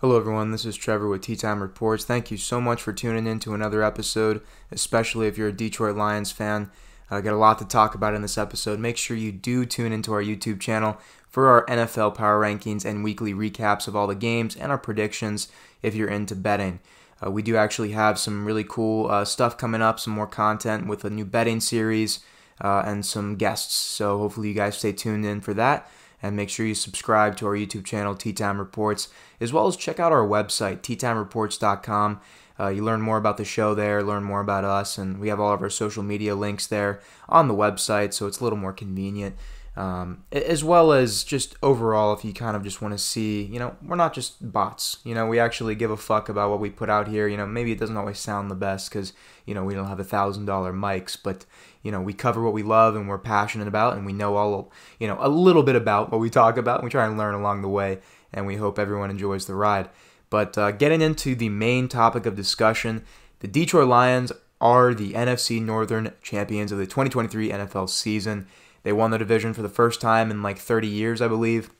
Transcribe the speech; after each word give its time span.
Hello, 0.00 0.16
everyone. 0.16 0.52
This 0.52 0.64
is 0.64 0.76
Trevor 0.76 1.08
with 1.08 1.22
Tea 1.22 1.34
Time 1.34 1.60
Reports. 1.60 2.04
Thank 2.04 2.30
you 2.30 2.36
so 2.36 2.60
much 2.60 2.80
for 2.80 2.92
tuning 2.92 3.26
in 3.26 3.40
to 3.40 3.52
another 3.52 3.82
episode, 3.82 4.40
especially 4.70 5.26
if 5.26 5.36
you're 5.36 5.48
a 5.48 5.52
Detroit 5.52 5.96
Lions 5.96 6.30
fan. 6.30 6.70
I 7.10 7.20
got 7.20 7.34
a 7.34 7.36
lot 7.36 7.58
to 7.58 7.64
talk 7.64 7.96
about 7.96 8.14
in 8.14 8.22
this 8.22 8.38
episode. 8.38 8.78
Make 8.78 8.96
sure 8.96 9.16
you 9.16 9.32
do 9.32 9.66
tune 9.66 9.90
into 9.90 10.12
our 10.12 10.22
YouTube 10.22 10.60
channel 10.60 10.98
for 11.28 11.48
our 11.48 11.66
NFL 11.66 12.14
power 12.14 12.40
rankings 12.40 12.84
and 12.84 13.02
weekly 13.02 13.34
recaps 13.34 13.88
of 13.88 13.96
all 13.96 14.06
the 14.06 14.14
games 14.14 14.54
and 14.54 14.70
our 14.70 14.78
predictions 14.78 15.48
if 15.82 15.96
you're 15.96 16.06
into 16.06 16.36
betting. 16.36 16.78
Uh, 17.20 17.32
we 17.32 17.42
do 17.42 17.56
actually 17.56 17.90
have 17.90 18.20
some 18.20 18.44
really 18.44 18.62
cool 18.62 19.10
uh, 19.10 19.24
stuff 19.24 19.58
coming 19.58 19.82
up, 19.82 19.98
some 19.98 20.12
more 20.12 20.28
content 20.28 20.86
with 20.86 21.04
a 21.04 21.10
new 21.10 21.24
betting 21.24 21.58
series 21.58 22.20
uh, 22.60 22.84
and 22.86 23.04
some 23.04 23.34
guests. 23.34 23.74
So 23.74 24.18
hopefully 24.18 24.46
you 24.46 24.54
guys 24.54 24.78
stay 24.78 24.92
tuned 24.92 25.26
in 25.26 25.40
for 25.40 25.54
that 25.54 25.90
and 26.22 26.36
make 26.36 26.50
sure 26.50 26.66
you 26.66 26.74
subscribe 26.74 27.36
to 27.36 27.46
our 27.46 27.54
YouTube 27.54 27.84
channel, 27.84 28.14
Tea 28.14 28.32
Time 28.32 28.58
Reports, 28.58 29.08
as 29.40 29.52
well 29.52 29.66
as 29.66 29.76
check 29.76 30.00
out 30.00 30.12
our 30.12 30.26
website, 30.26 30.80
teatimereports.com. 30.80 32.20
Uh, 32.60 32.68
you 32.68 32.82
learn 32.82 33.00
more 33.00 33.18
about 33.18 33.36
the 33.36 33.44
show 33.44 33.74
there, 33.74 34.02
learn 34.02 34.24
more 34.24 34.40
about 34.40 34.64
us, 34.64 34.98
and 34.98 35.18
we 35.20 35.28
have 35.28 35.38
all 35.38 35.52
of 35.52 35.62
our 35.62 35.70
social 35.70 36.02
media 36.02 36.34
links 36.34 36.66
there 36.66 37.00
on 37.28 37.46
the 37.46 37.54
website, 37.54 38.12
so 38.12 38.26
it's 38.26 38.40
a 38.40 38.44
little 38.44 38.58
more 38.58 38.72
convenient. 38.72 39.36
Um, 39.78 40.24
as 40.32 40.64
well 40.64 40.92
as 40.92 41.22
just 41.22 41.54
overall, 41.62 42.12
if 42.12 42.24
you 42.24 42.32
kind 42.32 42.56
of 42.56 42.64
just 42.64 42.82
want 42.82 42.94
to 42.94 42.98
see, 42.98 43.44
you 43.44 43.60
know, 43.60 43.76
we're 43.80 43.94
not 43.94 44.12
just 44.12 44.50
bots. 44.52 44.96
You 45.04 45.14
know, 45.14 45.28
we 45.28 45.38
actually 45.38 45.76
give 45.76 45.92
a 45.92 45.96
fuck 45.96 46.28
about 46.28 46.50
what 46.50 46.58
we 46.58 46.68
put 46.68 46.90
out 46.90 47.06
here. 47.06 47.28
You 47.28 47.36
know, 47.36 47.46
maybe 47.46 47.70
it 47.70 47.78
doesn't 47.78 47.96
always 47.96 48.18
sound 48.18 48.50
the 48.50 48.56
best 48.56 48.90
because, 48.90 49.12
you 49.46 49.54
know, 49.54 49.62
we 49.62 49.74
don't 49.74 49.86
have 49.86 50.00
a 50.00 50.04
thousand 50.04 50.46
dollar 50.46 50.72
mics, 50.72 51.16
but, 51.22 51.44
you 51.84 51.92
know, 51.92 52.00
we 52.00 52.12
cover 52.12 52.42
what 52.42 52.54
we 52.54 52.64
love 52.64 52.96
and 52.96 53.08
we're 53.08 53.18
passionate 53.18 53.68
about 53.68 53.96
and 53.96 54.04
we 54.04 54.12
know 54.12 54.34
all, 54.34 54.72
you 54.98 55.06
know, 55.06 55.16
a 55.20 55.28
little 55.28 55.62
bit 55.62 55.76
about 55.76 56.10
what 56.10 56.20
we 56.20 56.28
talk 56.28 56.56
about. 56.56 56.80
And 56.80 56.84
we 56.84 56.90
try 56.90 57.06
and 57.06 57.16
learn 57.16 57.36
along 57.36 57.62
the 57.62 57.68
way 57.68 58.00
and 58.32 58.48
we 58.48 58.56
hope 58.56 58.80
everyone 58.80 59.10
enjoys 59.10 59.46
the 59.46 59.54
ride. 59.54 59.88
But 60.28 60.58
uh, 60.58 60.72
getting 60.72 61.02
into 61.02 61.36
the 61.36 61.50
main 61.50 61.86
topic 61.86 62.26
of 62.26 62.34
discussion, 62.34 63.04
the 63.38 63.46
Detroit 63.46 63.86
Lions 63.86 64.32
are 64.60 64.92
the 64.92 65.12
NFC 65.12 65.62
Northern 65.62 66.14
champions 66.20 66.72
of 66.72 66.78
the 66.78 66.86
2023 66.86 67.50
NFL 67.50 67.88
season. 67.88 68.48
They 68.82 68.92
won 68.92 69.10
the 69.10 69.18
division 69.18 69.54
for 69.54 69.62
the 69.62 69.68
first 69.68 70.00
time 70.00 70.30
in 70.30 70.42
like 70.42 70.58
30 70.58 70.86
years, 70.86 71.20
I 71.20 71.28
believe. 71.28 71.70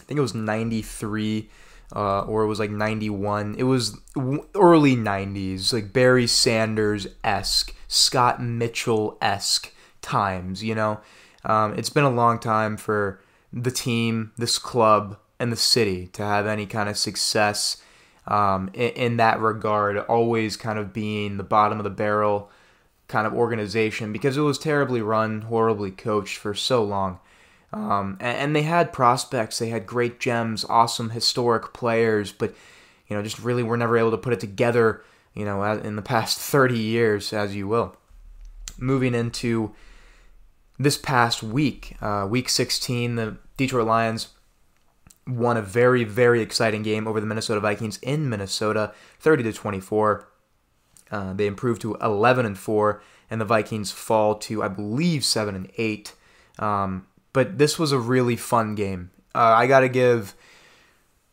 I 0.00 0.04
think 0.04 0.18
it 0.18 0.22
was 0.22 0.34
93 0.34 1.48
uh, 1.94 2.20
or 2.22 2.42
it 2.42 2.46
was 2.46 2.58
like 2.58 2.70
91. 2.70 3.54
It 3.58 3.64
was 3.64 3.98
early 4.54 4.96
90s, 4.96 5.72
like 5.72 5.92
Barry 5.92 6.26
Sanders 6.26 7.06
esque, 7.22 7.74
Scott 7.88 8.42
Mitchell 8.42 9.18
esque 9.20 9.72
times, 10.00 10.64
you 10.64 10.74
know? 10.74 11.00
Um, 11.44 11.74
it's 11.74 11.90
been 11.90 12.04
a 12.04 12.10
long 12.10 12.38
time 12.38 12.76
for 12.76 13.20
the 13.52 13.70
team, 13.70 14.32
this 14.38 14.58
club, 14.58 15.18
and 15.38 15.52
the 15.52 15.56
city 15.56 16.06
to 16.08 16.24
have 16.24 16.46
any 16.46 16.66
kind 16.66 16.88
of 16.88 16.96
success 16.96 17.82
um, 18.26 18.70
in, 18.72 18.90
in 18.90 19.16
that 19.16 19.40
regard, 19.40 19.98
always 19.98 20.56
kind 20.56 20.78
of 20.78 20.92
being 20.92 21.36
the 21.36 21.42
bottom 21.42 21.78
of 21.78 21.84
the 21.84 21.90
barrel 21.90 22.50
kind 23.12 23.26
of 23.26 23.34
organization 23.34 24.12
because 24.12 24.38
it 24.38 24.40
was 24.40 24.58
terribly 24.58 25.02
run, 25.02 25.42
horribly 25.42 25.90
coached 25.90 26.38
for 26.38 26.54
so 26.54 26.82
long. 26.82 27.20
Um, 27.74 28.16
and, 28.20 28.38
and, 28.38 28.56
they 28.56 28.62
had 28.62 28.92
prospects, 28.92 29.58
they 29.58 29.68
had 29.68 29.86
great 29.86 30.18
gems, 30.18 30.64
awesome 30.68 31.10
historic 31.10 31.72
players, 31.72 32.32
but 32.32 32.54
you 33.08 33.16
know, 33.16 33.22
just 33.22 33.38
really 33.38 33.62
were 33.62 33.76
never 33.76 33.96
able 33.96 34.10
to 34.10 34.18
put 34.18 34.32
it 34.32 34.40
together. 34.40 35.02
You 35.34 35.44
know, 35.46 35.62
in 35.62 35.96
the 35.96 36.02
past 36.02 36.38
30 36.56 36.78
years, 36.78 37.32
as 37.32 37.54
you 37.54 37.68
will. 37.68 37.96
Moving 38.78 39.14
into 39.14 39.74
this 40.78 40.98
past 40.98 41.42
week, 41.42 41.96
uh, 42.02 42.26
week 42.28 42.48
16, 42.48 43.14
the 43.14 43.36
Detroit 43.56 43.86
Lions 43.86 44.28
won 45.26 45.56
a 45.56 45.62
very, 45.62 46.04
very 46.04 46.42
exciting 46.42 46.82
game 46.82 47.06
over 47.06 47.20
the 47.20 47.26
Minnesota 47.26 47.60
Vikings 47.60 47.98
in 47.98 48.28
Minnesota, 48.28 48.92
30 49.20 49.44
to 49.44 49.52
24. 49.52 50.28
Uh, 51.12 51.34
they 51.34 51.46
improve 51.46 51.78
to 51.80 51.94
11 51.96 52.46
and 52.46 52.58
4, 52.58 53.02
and 53.30 53.40
the 53.40 53.44
Vikings 53.44 53.92
fall 53.92 54.34
to, 54.36 54.62
I 54.62 54.68
believe, 54.68 55.24
7 55.24 55.54
and 55.54 55.70
8. 55.76 56.14
Um, 56.58 57.06
but 57.32 57.58
this 57.58 57.78
was 57.78 57.92
a 57.92 57.98
really 57.98 58.36
fun 58.36 58.74
game. 58.74 59.10
Uh, 59.34 59.54
I 59.56 59.66
got 59.66 59.80
to 59.80 59.88
give 59.88 60.34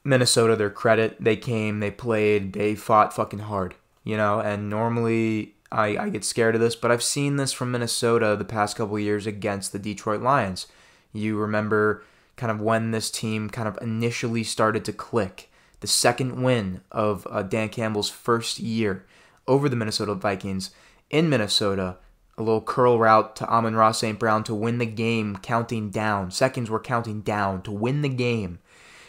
Minnesota 0.04 0.56
their 0.56 0.70
credit. 0.70 1.18
They 1.20 1.38
came, 1.38 1.80
they 1.80 1.92
played, 1.92 2.54
they 2.54 2.76
fought 2.76 3.14
fucking 3.14 3.40
hard, 3.40 3.76
you 4.04 4.18
know, 4.18 4.40
and 4.40 4.70
normally 4.70 5.56
I, 5.72 5.98
I 5.98 6.10
get 6.10 6.26
scared 6.26 6.56
of 6.56 6.62
this, 6.62 6.76
but 6.76 6.92
I've 6.92 7.04
seen 7.04 7.36
this 7.36 7.54
from 7.54 7.72
Minnesota 7.72 8.36
the 8.36 8.46
past 8.46 8.78
couple 8.78 8.98
years 9.00 9.26
against 9.26 9.72
the 9.72 9.80
Detroit 9.80 10.22
Lions. 10.22 10.68
You 11.14 11.38
remember 11.38 12.04
kind 12.38 12.52
of 12.52 12.62
when 12.62 12.92
this 12.92 13.12
team 13.12 13.50
kind 13.50 13.68
of 13.68 13.78
initially 13.82 14.44
started 14.44 14.86
to 14.86 14.94
click. 14.94 15.50
The 15.82 15.88
second 15.88 16.42
win 16.42 16.82
of 16.92 17.28
uh, 17.30 17.44
Dan 17.44 17.70
Campbell's 17.70 18.10
first 18.10 18.60
year 18.60 19.06
over 19.50 19.68
the 19.68 19.76
Minnesota 19.76 20.14
Vikings 20.14 20.72
in 21.10 21.28
Minnesota. 21.30 21.98
A 22.38 22.44
little 22.44 22.62
curl 22.62 22.98
route 22.98 23.36
to 23.38 23.50
Amon-Ra 23.50 23.92
St. 23.92 24.18
Brown 24.18 24.46
to 24.46 24.56
win 24.56 24.78
the 24.78 24.86
game, 24.86 25.36
counting 25.42 25.90
down. 25.90 26.32
Seconds 26.32 26.70
were 26.70 26.80
counting 26.80 27.20
down 27.20 27.62
to 27.64 27.72
win 27.72 28.02
the 28.02 28.08
game. 28.08 28.60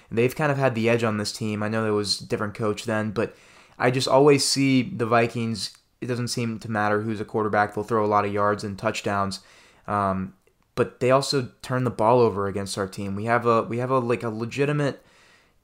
And 0.08 0.18
they've 0.18 0.34
kind 0.34 0.50
of 0.50 0.58
had 0.58 0.74
the 0.74 0.88
edge 0.88 1.04
on 1.04 1.18
this 1.18 1.30
team. 1.30 1.62
I 1.62 1.68
know 1.68 1.84
there 1.84 1.92
was 1.92 2.20
a 2.20 2.26
different 2.26 2.54
coach 2.54 2.84
then, 2.84 3.12
but 3.12 3.36
I 3.78 3.92
just 3.92 4.08
always 4.08 4.44
see 4.44 4.82
the 4.82 5.06
Vikings. 5.06 5.78
It 6.00 6.06
doesn't 6.06 6.28
seem 6.28 6.58
to 6.58 6.70
matter 6.70 7.02
who's 7.02 7.20
a 7.20 7.24
quarterback. 7.24 7.74
They'll 7.74 7.84
throw 7.84 8.04
a 8.04 8.08
lot 8.08 8.24
of 8.24 8.32
yards 8.32 8.64
and 8.64 8.76
touchdowns. 8.76 9.40
Um, 9.86 10.34
but 10.74 10.98
they 10.98 11.12
also 11.12 11.50
turn 11.62 11.84
the 11.84 11.90
ball 11.90 12.20
over 12.20 12.48
against 12.48 12.78
our 12.78 12.88
team. 12.88 13.14
We 13.14 13.26
have 13.26 13.46
a 13.46 13.62
we 13.62 13.78
have 13.78 13.90
a 13.90 13.98
like 13.98 14.22
a 14.22 14.30
legitimate 14.30 15.04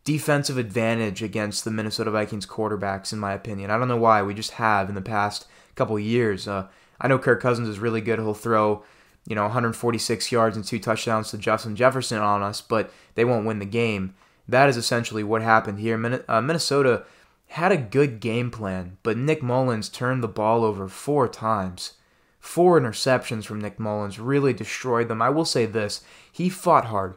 defensive 0.07 0.57
advantage 0.57 1.21
against 1.21 1.65
the 1.65 1.71
Minnesota 1.71 2.13
Vikings 2.13 2.47
quarterbacks, 2.47 3.13
in 3.13 3.19
my 3.19 3.33
opinion. 3.33 3.71
I 3.71 3.77
don't 3.77 3.89
know 3.89 3.97
why. 3.97 4.23
We 4.23 4.35
just 4.35 4.53
have 4.53 4.89
in 4.89 4.95
the 4.95 5.03
past 5.03 5.47
couple 5.75 5.99
years. 5.99 6.47
Uh, 6.47 6.69
I 7.01 7.09
know 7.09 7.19
Kirk 7.19 7.43
Cousins 7.43 7.69
is 7.69 7.81
really 7.81 8.01
good. 8.01 8.21
He'll 8.21 8.33
throw, 8.33 8.85
you 9.27 9.35
know, 9.35 9.43
146 9.43 10.31
yards 10.31 10.57
and 10.57 10.65
two 10.65 10.79
touchdowns 10.79 11.33
to 11.33 11.39
Justin 11.39 11.75
Jefferson 11.75 12.19
on 12.19 12.41
us, 12.41 12.61
but 12.61 12.93
they 13.17 13.25
won't 13.25 13.47
win 13.47 13.59
the 13.59 13.67
game. 13.67 14.15
That 14.49 14.69
is 14.69 14.77
essentially 14.77 15.25
what 15.25 15.43
happened 15.43 15.81
here. 15.81 16.23
Uh, 16.29 16.41
Minnesota 16.41 17.05
had 17.49 17.73
a 17.73 17.77
good 17.77 18.21
game 18.21 18.53
plan, 18.53 18.99
but 19.03 19.19
Nick 19.19 19.43
Mullens 19.43 19.89
turned 19.89 20.23
the 20.23 20.29
ball 20.29 20.65
over 20.65 20.87
four 20.87 21.27
times. 21.27 21.95
Four 22.39 22.81
interceptions 22.81 23.45
from 23.45 23.61
Nick 23.61 23.81
Mullens 23.81 24.21
really 24.21 24.53
destroyed 24.53 25.09
them. 25.09 25.21
I 25.21 25.31
will 25.31 25.45
say 25.45 25.67
this 25.67 26.05
he 26.31 26.49
fought 26.49 26.87
hard. 26.87 27.17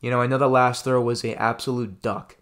You 0.00 0.10
know, 0.10 0.20
I 0.20 0.26
know 0.26 0.38
the 0.38 0.48
last 0.48 0.84
throw 0.84 1.00
was 1.00 1.24
a 1.24 1.34
absolute 1.34 2.00
duck, 2.02 2.36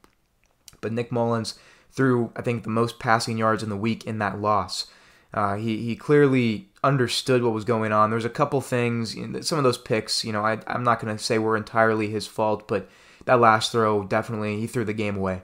but 0.81 0.93
Nick 0.93 1.11
Mullens 1.11 1.59
threw, 1.91 2.33
I 2.37 2.43
think, 2.43 2.63
the 2.63 2.71
most 2.71 2.99
passing 2.99 3.39
yards 3.39 3.63
in 3.63 3.69
the 3.69 3.77
week 3.77 4.07
in 4.07 4.19
that 4.19 4.41
loss. 4.41 4.87
Uh, 5.35 5.57
he 5.57 5.85
he 5.85 5.95
clearly 5.95 6.69
understood 6.83 7.43
what 7.43 7.53
was 7.53 7.65
going 7.65 7.93
on. 7.93 8.11
There's 8.11 8.25
a 8.25 8.31
couple 8.31 8.61
things, 8.61 9.17
some 9.47 9.59
of 9.59 9.65
those 9.65 9.79
picks. 9.79 10.25
You 10.25 10.33
know, 10.33 10.45
I, 10.45 10.59
I'm 10.67 10.85
not 10.85 11.01
going 11.01 11.15
to 11.15 11.23
say 11.23 11.39
were 11.39 11.57
entirely 11.57 12.09
his 12.09 12.27
fault, 12.27 12.67
but 12.67 12.89
that 13.27 13.41
last 13.41 13.73
throw 13.73 14.05
definitely 14.05 14.59
he 14.59 14.67
threw 14.67 14.85
the 14.85 14.95
game 14.95 15.17
away. 15.17 15.43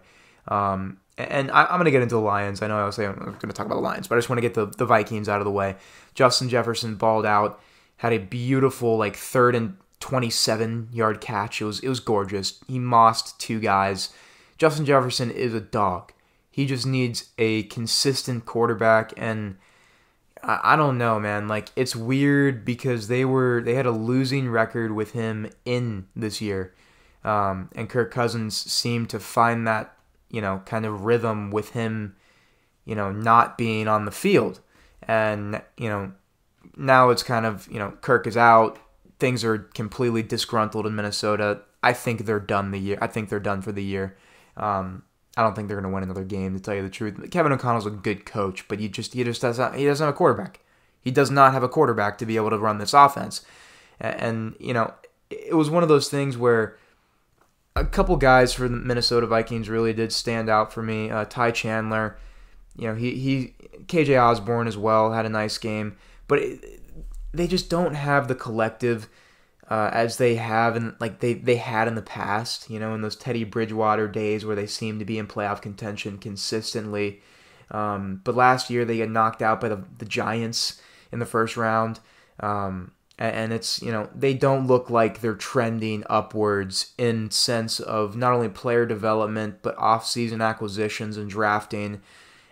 Um, 0.48 0.98
and 1.16 1.50
I, 1.50 1.64
am 1.64 1.76
going 1.76 1.84
to 1.84 1.90
get 1.90 2.02
into 2.02 2.14
the 2.14 2.20
Lions. 2.20 2.62
I 2.62 2.66
know 2.66 2.78
I 2.78 2.86
was 2.86 2.96
saying 2.96 3.10
I'm 3.10 3.16
going 3.16 3.38
to 3.38 3.52
talk 3.52 3.66
about 3.66 3.76
the 3.76 3.82
Lions, 3.82 4.08
but 4.08 4.16
I 4.16 4.18
just 4.18 4.28
want 4.28 4.38
to 4.38 4.42
get 4.42 4.54
the, 4.54 4.66
the 4.66 4.86
Vikings 4.86 5.28
out 5.28 5.40
of 5.40 5.44
the 5.44 5.50
way. 5.50 5.76
Justin 6.14 6.48
Jefferson 6.48 6.96
balled 6.96 7.26
out, 7.26 7.60
had 7.98 8.12
a 8.12 8.18
beautiful 8.18 8.96
like 8.96 9.16
third 9.16 9.54
and 9.54 9.76
27 10.04 10.90
yard 10.92 11.22
catch. 11.22 11.62
It 11.62 11.64
was 11.64 11.80
it 11.80 11.88
was 11.88 11.98
gorgeous. 11.98 12.60
He 12.68 12.78
mossed 12.78 13.40
two 13.40 13.58
guys. 13.58 14.10
Justin 14.58 14.84
Jefferson 14.84 15.30
is 15.30 15.54
a 15.54 15.62
dog. 15.62 16.12
He 16.50 16.66
just 16.66 16.86
needs 16.86 17.30
a 17.38 17.62
consistent 17.64 18.44
quarterback 18.44 19.14
and 19.16 19.56
I, 20.42 20.60
I 20.62 20.76
don't 20.76 20.98
know, 20.98 21.18
man. 21.18 21.48
Like 21.48 21.70
it's 21.74 21.96
weird 21.96 22.66
because 22.66 23.08
they 23.08 23.24
were 23.24 23.62
they 23.64 23.76
had 23.76 23.86
a 23.86 23.92
losing 23.92 24.50
record 24.50 24.92
with 24.92 25.12
him 25.12 25.50
in 25.64 26.06
this 26.14 26.38
year. 26.38 26.74
Um, 27.24 27.70
and 27.74 27.88
Kirk 27.88 28.10
Cousins 28.10 28.54
seemed 28.54 29.08
to 29.08 29.18
find 29.18 29.66
that, 29.66 29.96
you 30.28 30.42
know, 30.42 30.60
kind 30.66 30.84
of 30.84 31.06
rhythm 31.06 31.50
with 31.50 31.70
him, 31.70 32.14
you 32.84 32.94
know, 32.94 33.10
not 33.10 33.56
being 33.56 33.88
on 33.88 34.04
the 34.04 34.10
field. 34.10 34.60
And, 35.00 35.62
you 35.78 35.88
know, 35.88 36.12
now 36.76 37.08
it's 37.08 37.22
kind 37.22 37.46
of, 37.46 37.66
you 37.72 37.78
know, 37.78 37.92
Kirk 38.02 38.26
is 38.26 38.36
out 38.36 38.78
things 39.18 39.44
are 39.44 39.58
completely 39.58 40.22
disgruntled 40.22 40.86
in 40.86 40.94
Minnesota. 40.94 41.60
I 41.82 41.92
think 41.92 42.24
they're 42.24 42.40
done 42.40 42.70
the 42.70 42.78
year. 42.78 42.98
I 43.00 43.06
think 43.06 43.28
they're 43.28 43.40
done 43.40 43.62
for 43.62 43.72
the 43.72 43.84
year. 43.84 44.16
Um, 44.56 45.02
I 45.36 45.42
don't 45.42 45.54
think 45.54 45.68
they're 45.68 45.80
going 45.80 45.90
to 45.90 45.94
win 45.94 46.02
another 46.02 46.24
game. 46.24 46.54
To 46.54 46.60
tell 46.60 46.74
you 46.74 46.82
the 46.82 46.90
truth, 46.90 47.30
Kevin 47.30 47.52
O'Connell's 47.52 47.86
a 47.86 47.90
good 47.90 48.24
coach, 48.24 48.66
but 48.68 48.78
he 48.78 48.88
just 48.88 49.14
he 49.14 49.24
just 49.24 49.42
doesn't 49.42 49.74
he 49.74 49.84
doesn't 49.84 50.04
have 50.04 50.14
a 50.14 50.16
quarterback. 50.16 50.60
He 51.00 51.10
does 51.10 51.30
not 51.30 51.52
have 51.52 51.62
a 51.62 51.68
quarterback 51.68 52.18
to 52.18 52.26
be 52.26 52.36
able 52.36 52.50
to 52.50 52.58
run 52.58 52.78
this 52.78 52.94
offense. 52.94 53.44
And, 54.00 54.20
and 54.20 54.56
you 54.58 54.72
know, 54.72 54.94
it 55.30 55.54
was 55.54 55.70
one 55.70 55.82
of 55.82 55.88
those 55.88 56.08
things 56.08 56.38
where 56.38 56.78
a 57.76 57.84
couple 57.84 58.16
guys 58.16 58.54
for 58.54 58.68
the 58.68 58.76
Minnesota 58.76 59.26
Vikings 59.26 59.68
really 59.68 59.92
did 59.92 60.12
stand 60.12 60.48
out 60.48 60.72
for 60.72 60.82
me. 60.82 61.10
Uh, 61.10 61.24
Ty 61.24 61.50
Chandler, 61.50 62.16
you 62.76 62.86
know, 62.86 62.94
he 62.94 63.16
he 63.16 63.54
KJ 63.86 64.20
Osborn 64.20 64.68
as 64.68 64.76
well 64.76 65.12
had 65.12 65.26
a 65.26 65.30
nice 65.30 65.58
game, 65.58 65.96
but 66.28 66.38
it, 66.38 66.80
they 67.34 67.46
just 67.46 67.68
don't 67.68 67.94
have 67.94 68.28
the 68.28 68.34
collective 68.34 69.08
uh, 69.70 69.90
as 69.92 70.18
they 70.18 70.36
have 70.36 70.76
and 70.76 70.94
like 71.00 71.20
they, 71.20 71.34
they 71.34 71.56
had 71.56 71.88
in 71.88 71.94
the 71.94 72.02
past, 72.02 72.68
you 72.68 72.78
know, 72.78 72.94
in 72.94 73.02
those 73.02 73.16
Teddy 73.16 73.44
Bridgewater 73.44 74.08
days 74.08 74.44
where 74.44 74.56
they 74.56 74.66
seemed 74.66 74.98
to 74.98 75.04
be 75.04 75.18
in 75.18 75.26
playoff 75.26 75.62
contention 75.62 76.18
consistently. 76.18 77.22
Um, 77.70 78.20
but 78.24 78.34
last 78.34 78.70
year 78.70 78.84
they 78.84 78.98
got 78.98 79.08
knocked 79.08 79.42
out 79.42 79.60
by 79.60 79.68
the, 79.68 79.84
the 79.98 80.04
Giants 80.04 80.80
in 81.10 81.18
the 81.18 81.26
first 81.26 81.56
round. 81.56 82.00
Um, 82.40 82.92
and 83.16 83.52
it's 83.52 83.80
you 83.80 83.92
know 83.92 84.08
they 84.12 84.34
don't 84.34 84.66
look 84.66 84.90
like 84.90 85.20
they're 85.20 85.36
trending 85.36 86.02
upwards 86.10 86.94
in 86.98 87.30
sense 87.30 87.78
of 87.78 88.16
not 88.16 88.32
only 88.32 88.48
player 88.48 88.84
development 88.84 89.60
but 89.62 89.78
off-season 89.78 90.40
acquisitions 90.40 91.16
and 91.16 91.30
drafting 91.30 92.02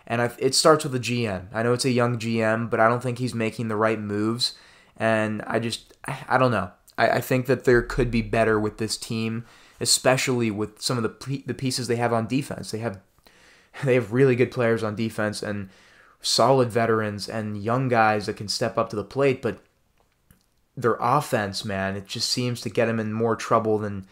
and 0.07 0.21
I, 0.21 0.31
it 0.37 0.53
starts 0.53 0.83
with 0.83 0.93
the 0.93 0.99
GM. 0.99 1.47
I 1.53 1.63
know 1.63 1.73
it's 1.73 1.85
a 1.85 1.91
young 1.91 2.19
GM, 2.19 2.69
but 2.69 2.79
I 2.79 2.89
don't 2.89 3.01
think 3.01 3.19
he's 3.19 3.33
making 3.33 3.67
the 3.67 3.75
right 3.75 3.99
moves. 3.99 4.53
And 5.03 5.41
I 5.45 5.59
just, 5.59 5.91
I, 6.05 6.37
don't 6.37 6.51
know. 6.51 6.71
I, 6.97 7.09
I 7.09 7.19
think 7.19 7.47
that 7.47 7.65
there 7.65 7.81
could 7.81 8.09
be 8.09 8.21
better 8.21 8.57
with 8.57 8.77
this 8.77 8.95
team, 8.95 9.43
especially 9.81 10.49
with 10.49 10.81
some 10.81 10.97
of 10.97 11.03
the 11.03 11.43
the 11.45 11.53
pieces 11.53 11.89
they 11.89 11.97
have 11.97 12.13
on 12.13 12.25
defense. 12.25 12.71
They 12.71 12.77
have 12.77 13.01
they 13.83 13.95
have 13.95 14.13
really 14.13 14.37
good 14.37 14.49
players 14.49 14.81
on 14.81 14.95
defense 14.95 15.43
and 15.43 15.69
solid 16.21 16.69
veterans 16.69 17.27
and 17.27 17.61
young 17.61 17.89
guys 17.89 18.27
that 18.27 18.37
can 18.37 18.47
step 18.47 18.77
up 18.77 18.89
to 18.91 18.95
the 18.95 19.03
plate, 19.03 19.41
but 19.41 19.59
their 20.77 20.95
offense, 21.01 21.65
man, 21.65 21.97
it 21.97 22.07
just 22.07 22.29
seems 22.29 22.61
to 22.61 22.69
get 22.69 22.85
them 22.85 22.97
in 22.97 23.11
more 23.11 23.35
trouble 23.35 23.79
than 23.79 24.07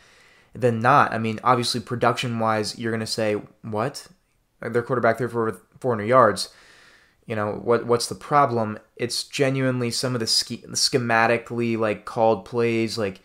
than 0.54 0.82
not. 0.82 1.14
I 1.14 1.20
mean, 1.20 1.40
obviously 1.42 1.80
production 1.80 2.38
wise, 2.38 2.78
you're 2.78 2.92
gonna 2.92 3.08
say 3.08 3.36
what 3.62 4.08
their 4.60 4.84
quarterback 4.84 5.20
threw 5.20 5.30
for 5.30 5.62
400 5.80 6.04
yards. 6.04 6.50
You 7.25 7.35
know 7.35 7.53
what? 7.53 7.85
What's 7.85 8.07
the 8.07 8.15
problem? 8.15 8.79
It's 8.95 9.23
genuinely 9.23 9.91
some 9.91 10.15
of 10.15 10.19
the 10.19 10.27
sch- 10.27 10.65
schematically 10.73 11.77
like 11.77 12.06
called 12.06 12.45
plays, 12.45 12.97
like 12.97 13.21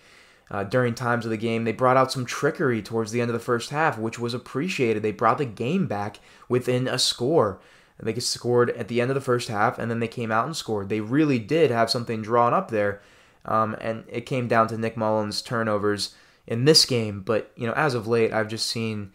uh, 0.51 0.65
during 0.65 0.95
times 0.95 1.25
of 1.25 1.31
the 1.31 1.37
game. 1.37 1.65
They 1.65 1.73
brought 1.73 1.97
out 1.97 2.13
some 2.13 2.27
trickery 2.27 2.83
towards 2.83 3.11
the 3.11 3.21
end 3.21 3.31
of 3.31 3.35
the 3.35 3.41
first 3.41 3.71
half, 3.71 3.99
which 3.99 4.19
was 4.19 4.35
appreciated. 4.35 5.03
They 5.03 5.13
brought 5.13 5.39
the 5.39 5.47
game 5.47 5.87
back 5.87 6.21
within 6.49 6.87
a 6.87 6.99
score. 6.99 7.61
They 7.99 8.15
scored 8.21 8.71
at 8.71 8.89
the 8.89 9.01
end 9.01 9.11
of 9.11 9.15
the 9.15 9.23
first 9.23 9.49
half, 9.49 9.79
and 9.79 9.91
then 9.91 10.01
they 10.01 10.09
came 10.09 10.31
out 10.31 10.45
and 10.45 10.55
scored. 10.55 10.91
They 10.91 11.01
really 11.01 11.39
did 11.39 11.71
have 11.71 11.91
something 11.91 12.21
drawn 12.21 12.53
up 12.53 12.71
there, 12.71 13.01
um, 13.47 13.75
and 13.81 14.05
it 14.09 14.27
came 14.27 14.49
down 14.49 14.69
to 14.69 14.77
Nick 14.77 14.97
Mullens' 14.97 15.41
turnovers 15.41 16.15
in 16.47 16.67
this 16.67 16.85
game. 16.85 17.23
But 17.23 17.51
you 17.57 17.67
know, 17.67 17.73
as 17.73 17.95
of 17.95 18.07
late, 18.07 18.35
I've 18.35 18.49
just 18.49 18.67
seen 18.67 19.13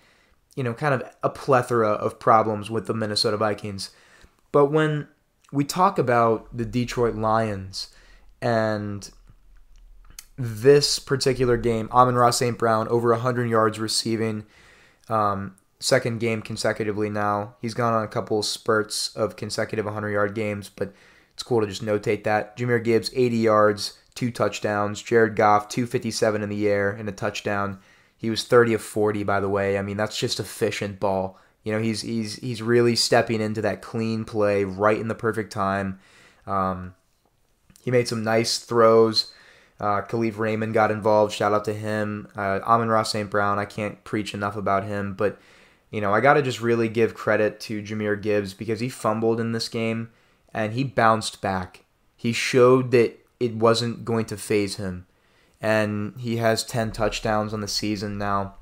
you 0.56 0.64
know, 0.64 0.74
kind 0.74 0.94
of 0.94 1.04
a 1.24 1.30
plethora 1.30 1.90
of 1.90 2.20
problems 2.20 2.70
with 2.70 2.88
the 2.88 2.94
Minnesota 2.94 3.38
Vikings. 3.38 3.92
But 4.52 4.68
when 4.68 5.08
we 5.52 5.64
talk 5.64 5.98
about 5.98 6.56
the 6.56 6.66
Detroit 6.66 7.16
Lions 7.16 7.94
and 8.42 9.10
this 10.38 11.00
particular 11.00 11.58
game, 11.58 11.90
Amon-Ra 11.92 12.32
St. 12.32 12.58
Brown 12.58 12.88
over 12.88 13.12
100 13.12 13.50
yards 13.50 13.80
receiving, 13.80 14.46
um, 15.10 15.56
second 15.80 16.20
game 16.20 16.42
consecutively 16.42 17.10
now. 17.10 17.56
He's 17.60 17.74
gone 17.74 17.94
on 17.94 18.04
a 18.04 18.08
couple 18.08 18.42
spurts 18.44 19.16
of 19.16 19.36
consecutive 19.36 19.86
100 19.86 20.10
yard 20.10 20.36
games, 20.36 20.70
but 20.70 20.94
it's 21.34 21.44
cool 21.44 21.62
to 21.62 21.68
just 21.68 21.84
notate 21.84 22.24
that. 22.24 22.56
Jahmyr 22.56 22.84
Gibbs, 22.84 23.12
80 23.14 23.38
yards, 23.38 23.98
two 24.16 24.32
touchdowns. 24.32 25.02
Jared 25.02 25.36
Goff, 25.36 25.68
257 25.70 26.42
in 26.42 26.50
the 26.50 26.68
air 26.68 26.92
and 26.92 27.10
a 27.10 27.12
touchdown. 27.12 27.80
He 28.16 28.30
was 28.30 28.44
30 28.44 28.76
of 28.76 28.82
40, 28.82 29.24
by 29.24 29.40
the 29.40 29.50
way. 29.50 29.78
I 29.78 29.82
mean, 29.82 29.98
that's 29.98 30.18
just 30.18 30.40
efficient 30.40 31.00
ball. 31.00 31.40
You 31.64 31.74
know, 31.74 31.80
he's 31.80 32.02
he's 32.02 32.36
he's 32.38 32.62
really 32.62 32.96
stepping 32.96 33.42
into 33.42 33.62
that 33.62 33.82
clean 33.82 34.26
play 34.26 34.64
right 34.64 35.00
in 35.00 35.08
the 35.08 35.16
perfect 35.16 35.52
time. 35.52 36.00
Um, 36.48 36.96
he 37.84 37.92
made 37.92 38.08
some 38.08 38.24
nice 38.24 38.60
throws. 38.60 39.32
Uh, 39.80 40.02
Kalif 40.02 40.38
Raymond 40.38 40.74
got 40.74 40.92
involved. 40.92 41.34
Shout 41.34 41.54
out 41.54 41.66
to 41.66 41.74
him. 41.74 42.28
Uh, 42.36 42.60
Amon-Ra 42.64 43.04
St. 43.04 43.30
Brown. 43.30 43.58
I 43.58 43.66
can't 43.66 44.04
preach 44.04 44.34
enough 44.34 44.56
about 44.56 44.84
him, 44.84 45.16
but 45.16 45.40
you 45.90 46.02
know, 46.02 46.14
I 46.14 46.22
got 46.22 46.36
to 46.36 46.42
just 46.42 46.62
really 46.62 46.88
give 46.88 47.14
credit 47.14 47.60
to 47.62 47.82
Jahmyr 47.82 48.22
Gibbs 48.22 48.54
because 48.54 48.80
he 48.80 48.90
fumbled 48.90 49.40
in 49.40 49.52
this 49.52 49.68
game 49.68 50.12
and 50.54 50.74
he 50.74 50.84
bounced 50.84 51.42
back. 51.42 51.84
He 52.16 52.32
showed 52.32 52.92
that 52.92 53.20
it 53.40 53.56
wasn't 53.56 54.06
going 54.06 54.26
to 54.26 54.38
phase 54.38 54.76
him 54.76 55.08
and 55.62 56.14
he 56.18 56.38
has 56.38 56.64
10 56.64 56.92
touchdowns 56.92 57.54
on 57.54 57.62
the 57.62 57.68
season 57.68 58.18
now. 58.18 58.56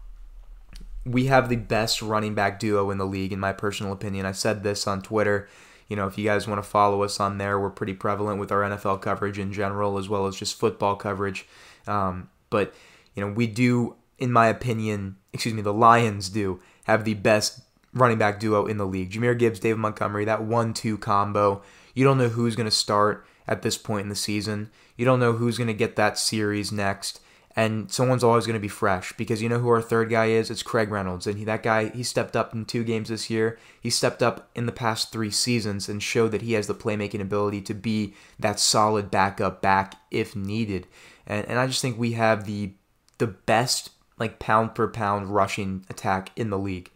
We 1.05 1.25
have 1.25 1.49
the 1.49 1.55
best 1.55 2.01
running 2.01 2.35
back 2.35 2.59
duo 2.59 2.91
in 2.91 2.97
the 2.97 3.05
league, 3.05 3.33
in 3.33 3.39
my 3.39 3.53
personal 3.53 3.93
opinion. 3.93 4.25
I 4.25 4.31
said 4.31 4.63
this 4.63 4.85
on 4.87 5.01
Twitter. 5.01 5.47
You 5.87 5.95
know, 5.95 6.07
if 6.07 6.17
you 6.17 6.25
guys 6.25 6.47
want 6.47 6.61
to 6.63 6.69
follow 6.69 7.01
us 7.03 7.19
on 7.19 7.37
there, 7.37 7.59
we're 7.59 7.71
pretty 7.71 7.93
prevalent 7.93 8.39
with 8.39 8.51
our 8.51 8.61
NFL 8.61 9.01
coverage 9.01 9.39
in 9.39 9.51
general, 9.51 9.97
as 9.97 10.07
well 10.07 10.27
as 10.27 10.35
just 10.35 10.59
football 10.59 10.95
coverage. 10.95 11.47
Um, 11.87 12.29
but, 12.49 12.73
you 13.15 13.25
know, 13.25 13.31
we 13.31 13.47
do, 13.47 13.95
in 14.19 14.31
my 14.31 14.47
opinion, 14.47 15.15
excuse 15.33 15.55
me, 15.55 15.61
the 15.61 15.73
Lions 15.73 16.29
do 16.29 16.61
have 16.83 17.05
the 17.05 17.15
best 17.15 17.61
running 17.93 18.17
back 18.17 18.39
duo 18.39 18.65
in 18.65 18.77
the 18.77 18.85
league. 18.85 19.11
Jahmyr 19.11 19.37
Gibbs, 19.37 19.59
David 19.59 19.79
Montgomery, 19.79 20.25
that 20.25 20.43
one 20.43 20.73
two 20.73 20.97
combo. 20.97 21.61
You 21.93 22.03
don't 22.03 22.17
know 22.17 22.29
who's 22.29 22.55
going 22.55 22.69
to 22.69 22.71
start 22.71 23.25
at 23.47 23.61
this 23.63 23.77
point 23.77 24.03
in 24.03 24.09
the 24.09 24.15
season. 24.15 24.69
You 24.95 25.05
don't 25.05 25.19
know 25.19 25.33
who's 25.33 25.57
going 25.57 25.67
to 25.67 25.73
get 25.73 25.95
that 25.95 26.19
series 26.19 26.71
next. 26.71 27.19
And 27.55 27.91
someone's 27.91 28.23
always 28.23 28.45
going 28.45 28.55
to 28.55 28.59
be 28.59 28.67
fresh 28.67 29.11
because 29.13 29.41
you 29.41 29.49
know 29.49 29.59
who 29.59 29.69
our 29.69 29.81
third 29.81 30.09
guy 30.09 30.27
is? 30.27 30.51
It's 30.51 30.63
Craig 30.63 30.91
Reynolds. 30.91 31.27
And 31.27 31.37
he, 31.37 31.45
that 31.45 31.63
guy, 31.63 31.89
he 31.89 32.03
stepped 32.03 32.35
up 32.35 32.53
in 32.53 32.63
two 32.63 32.83
games 32.83 33.09
this 33.09 33.29
year. 33.29 33.57
He 33.81 33.89
stepped 33.89 34.21
up 34.21 34.49
in 34.55 34.65
the 34.65 34.71
past 34.71 35.11
three 35.11 35.31
seasons 35.31 35.89
and 35.89 36.01
showed 36.01 36.31
that 36.31 36.43
he 36.43 36.53
has 36.53 36.67
the 36.67 36.75
playmaking 36.75 37.21
ability 37.21 37.61
to 37.61 37.73
be 37.73 38.13
that 38.37 38.59
solid 38.59 39.09
backup 39.09 39.61
back 39.61 39.95
if 40.11 40.35
needed. 40.35 40.87
And, 41.25 41.45
and 41.47 41.59
I 41.59 41.67
just 41.67 41.81
think 41.81 41.97
we 41.97 42.13
have 42.13 42.45
the 42.45 42.73
the 43.17 43.27
best 43.27 43.91
like 44.17 44.39
pound 44.39 44.75
per 44.75 44.87
pound 44.87 45.29
rushing 45.29 45.85
attack 45.89 46.31
in 46.35 46.49
the 46.49 46.57
league. 46.57 46.91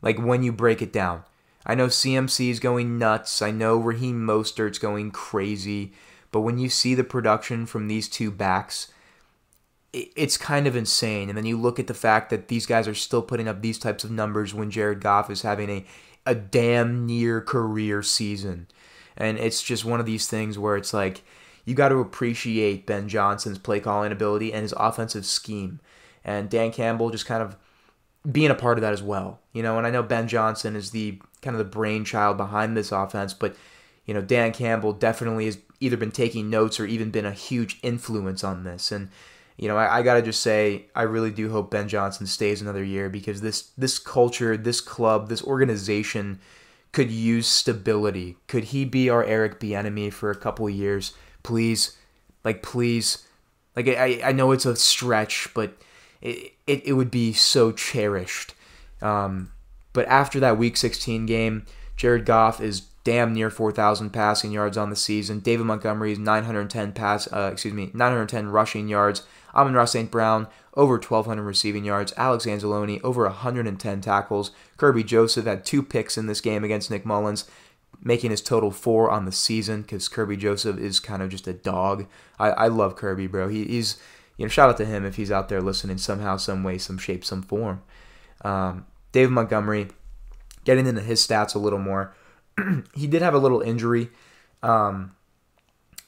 Like 0.00 0.18
when 0.18 0.42
you 0.42 0.52
break 0.52 0.80
it 0.80 0.92
down. 0.92 1.24
I 1.66 1.74
know 1.74 1.88
CMC 1.88 2.50
is 2.50 2.60
going 2.60 2.98
nuts. 2.98 3.42
I 3.42 3.50
know 3.50 3.76
Raheem 3.76 4.24
Mostert's 4.24 4.78
going 4.78 5.10
crazy. 5.10 5.92
But 6.30 6.40
when 6.40 6.58
you 6.58 6.68
see 6.68 6.94
the 6.94 7.04
production 7.04 7.66
from 7.66 7.88
these 7.88 8.08
two 8.08 8.30
backs, 8.30 8.90
it's 9.92 10.36
kind 10.36 10.66
of 10.66 10.76
insane. 10.76 11.28
And 11.28 11.36
then 11.36 11.46
you 11.46 11.58
look 11.58 11.78
at 11.78 11.86
the 11.86 11.94
fact 11.94 12.30
that 12.30 12.48
these 12.48 12.66
guys 12.66 12.86
are 12.86 12.94
still 12.94 13.22
putting 13.22 13.48
up 13.48 13.62
these 13.62 13.78
types 13.78 14.04
of 14.04 14.10
numbers 14.10 14.52
when 14.54 14.70
Jared 14.70 15.00
Goff 15.00 15.30
is 15.30 15.42
having 15.42 15.70
a, 15.70 15.84
a 16.26 16.34
damn 16.34 17.06
near 17.06 17.40
career 17.40 18.02
season. 18.02 18.66
And 19.16 19.38
it's 19.38 19.62
just 19.62 19.84
one 19.84 20.00
of 20.00 20.06
these 20.06 20.26
things 20.26 20.58
where 20.58 20.76
it's 20.76 20.92
like 20.92 21.22
you 21.64 21.74
got 21.74 21.88
to 21.88 21.96
appreciate 21.96 22.86
Ben 22.86 23.08
Johnson's 23.08 23.58
play 23.58 23.80
calling 23.80 24.12
ability 24.12 24.52
and 24.52 24.62
his 24.62 24.74
offensive 24.76 25.24
scheme. 25.24 25.80
And 26.24 26.50
Dan 26.50 26.70
Campbell 26.70 27.10
just 27.10 27.26
kind 27.26 27.42
of 27.42 27.56
being 28.30 28.50
a 28.50 28.54
part 28.54 28.78
of 28.78 28.82
that 28.82 28.92
as 28.92 29.02
well. 29.02 29.40
You 29.52 29.62
know, 29.62 29.78
and 29.78 29.86
I 29.86 29.90
know 29.90 30.02
Ben 30.02 30.28
Johnson 30.28 30.76
is 30.76 30.90
the 30.90 31.20
kind 31.40 31.54
of 31.54 31.58
the 31.58 31.64
brainchild 31.64 32.36
behind 32.36 32.76
this 32.76 32.92
offense, 32.92 33.32
but 33.32 33.56
you 34.04 34.14
know, 34.14 34.22
Dan 34.22 34.52
Campbell 34.52 34.92
definitely 34.92 35.46
has 35.46 35.58
either 35.80 35.96
been 35.96 36.10
taking 36.10 36.50
notes 36.50 36.80
or 36.80 36.86
even 36.86 37.10
been 37.10 37.26
a 37.26 37.32
huge 37.32 37.78
influence 37.82 38.42
on 38.42 38.64
this. 38.64 38.90
And 38.90 39.10
you 39.58 39.66
know, 39.66 39.76
I, 39.76 39.98
I 39.98 40.02
gotta 40.02 40.22
just 40.22 40.40
say, 40.40 40.86
I 40.94 41.02
really 41.02 41.32
do 41.32 41.50
hope 41.50 41.70
Ben 41.70 41.88
Johnson 41.88 42.26
stays 42.26 42.62
another 42.62 42.84
year 42.84 43.10
because 43.10 43.40
this 43.40 43.70
this 43.76 43.98
culture, 43.98 44.56
this 44.56 44.80
club, 44.80 45.28
this 45.28 45.42
organization 45.42 46.38
could 46.92 47.10
use 47.10 47.46
stability. 47.48 48.36
Could 48.46 48.64
he 48.64 48.84
be 48.84 49.10
our 49.10 49.24
Eric 49.24 49.58
Bieniemy 49.58 50.12
for 50.12 50.30
a 50.30 50.36
couple 50.36 50.70
years, 50.70 51.12
please? 51.42 51.96
Like, 52.44 52.62
please. 52.62 53.26
Like, 53.74 53.88
I 53.88 54.20
I 54.24 54.32
know 54.32 54.52
it's 54.52 54.64
a 54.64 54.76
stretch, 54.76 55.48
but 55.54 55.76
it, 56.20 56.52
it, 56.66 56.86
it 56.86 56.92
would 56.92 57.10
be 57.10 57.32
so 57.32 57.72
cherished. 57.72 58.54
Um, 59.02 59.50
but 59.92 60.06
after 60.06 60.38
that 60.40 60.58
Week 60.58 60.76
16 60.76 61.26
game, 61.26 61.66
Jared 61.96 62.24
Goff 62.24 62.60
is 62.60 62.82
damn 63.02 63.32
near 63.32 63.50
4,000 63.50 64.10
passing 64.10 64.52
yards 64.52 64.76
on 64.76 64.90
the 64.90 64.96
season. 64.96 65.40
David 65.40 65.66
Montgomery 65.66 66.12
is 66.12 66.18
910 66.18 66.92
pass, 66.92 67.26
uh, 67.32 67.50
excuse 67.52 67.74
me, 67.74 67.90
910 67.94 68.48
rushing 68.48 68.86
yards. 68.86 69.22
Amon-Ra 69.54 69.84
St. 69.84 70.10
Brown 70.10 70.48
over 70.74 70.94
1,200 70.94 71.42
receiving 71.42 71.84
yards. 71.84 72.12
Alex 72.16 72.46
Anzalone 72.46 73.00
over 73.02 73.24
110 73.24 74.00
tackles. 74.00 74.50
Kerby 74.76 75.04
Joseph 75.04 75.46
had 75.46 75.64
two 75.64 75.82
picks 75.82 76.16
in 76.16 76.26
this 76.26 76.40
game 76.40 76.64
against 76.64 76.90
Nick 76.90 77.04
Mullens, 77.04 77.48
making 78.02 78.30
his 78.30 78.40
total 78.40 78.70
four 78.70 79.10
on 79.10 79.24
the 79.24 79.32
season 79.32 79.82
because 79.82 80.08
Kerby 80.08 80.38
Joseph 80.38 80.78
is 80.78 81.00
kind 81.00 81.22
of 81.22 81.30
just 81.30 81.48
a 81.48 81.52
dog. 81.52 82.06
I, 82.38 82.50
I 82.50 82.66
love 82.68 82.96
Kerby, 82.96 83.30
bro. 83.30 83.48
He, 83.48 83.64
he's 83.64 83.98
you 84.38 84.44
know, 84.44 84.48
shout 84.48 84.70
out 84.70 84.76
to 84.78 84.84
him 84.84 85.04
if 85.04 85.16
he's 85.16 85.32
out 85.32 85.48
there 85.48 85.60
listening 85.60 85.98
somehow, 85.98 86.36
some 86.36 86.62
way, 86.62 86.78
some 86.78 86.96
shape, 86.96 87.24
some 87.24 87.42
form. 87.42 87.82
Um, 88.44 88.86
Dave 89.10 89.30
Montgomery, 89.30 89.88
getting 90.64 90.86
into 90.86 91.02
his 91.02 91.26
stats 91.26 91.54
a 91.54 91.58
little 91.58 91.80
more, 91.80 92.14
he 92.94 93.08
did 93.08 93.20
have 93.20 93.34
a 93.34 93.38
little 93.38 93.60
injury. 93.60 94.10
Um, 94.62 95.16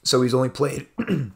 so 0.05 0.23
he's 0.23 0.33
only 0.33 0.49
played, 0.49 0.87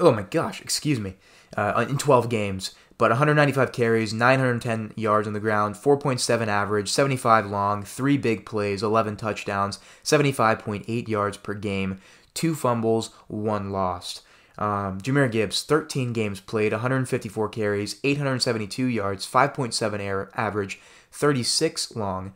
oh 0.00 0.12
my 0.12 0.22
gosh, 0.22 0.60
excuse 0.60 1.00
me, 1.00 1.14
uh, 1.56 1.84
in 1.88 1.98
12 1.98 2.28
games, 2.28 2.74
but 2.98 3.10
195 3.10 3.72
carries, 3.72 4.12
910 4.12 4.92
yards 4.96 5.26
on 5.26 5.32
the 5.32 5.40
ground, 5.40 5.74
4.7 5.74 6.46
average, 6.46 6.88
75 6.88 7.46
long, 7.46 7.82
3 7.82 8.16
big 8.18 8.46
plays, 8.46 8.82
11 8.82 9.16
touchdowns, 9.16 9.78
75.8 10.04 11.08
yards 11.08 11.36
per 11.36 11.54
game, 11.54 12.00
2 12.34 12.54
fumbles, 12.54 13.10
1 13.28 13.70
lost. 13.70 14.22
Um, 14.56 15.00
Jahmyr 15.00 15.30
Gibbs, 15.30 15.64
13 15.64 16.12
games 16.12 16.40
played, 16.40 16.72
154 16.72 17.48
carries, 17.48 17.98
872 18.04 18.86
yards, 18.86 19.26
5.7 19.26 20.00
air 20.00 20.30
average, 20.34 20.80
36 21.10 21.96
long, 21.96 22.32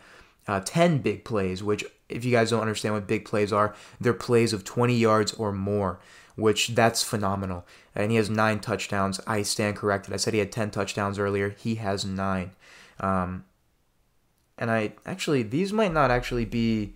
uh, 0.49 0.61
10 0.65 0.99
big 0.99 1.25
plays, 1.25 1.63
which, 1.63 1.85
if 2.09 2.25
you 2.25 2.33
guys 2.33 2.51
don't 2.51 2.61
understand 2.61 2.95
what 2.95 3.07
big 3.07 3.25
plays 3.25 3.53
are, 3.53 3.75
they're 4.01 4.15
plays 4.15 4.53
of 4.53 4.65
20 4.65 4.97
yards 4.97 5.33
or 5.35 5.53
more, 5.53 6.01
which 6.39 6.69
that's 6.69 7.03
phenomenal. 7.03 7.67
And 7.95 8.11
he 8.13 8.17
has 8.17 8.31
nine 8.31 8.61
touchdowns. 8.61 9.21
I 9.27 9.43
stand 9.43 9.77
corrected. 9.77 10.15
I 10.15 10.19
said 10.19 10.33
he 10.33 10.39
had 10.39 10.53
10 10.53 10.71
touchdowns 10.71 11.19
earlier. 11.19 11.51
He 11.51 11.75
has 11.77 12.05
nine. 12.05 12.53
Um, 13.01 13.45
and 14.57 14.71
I 14.71 14.93
actually, 15.05 15.43
these 15.43 15.73
might 15.73 15.93
not 15.93 16.11
actually 16.11 16.45
be 16.45 16.95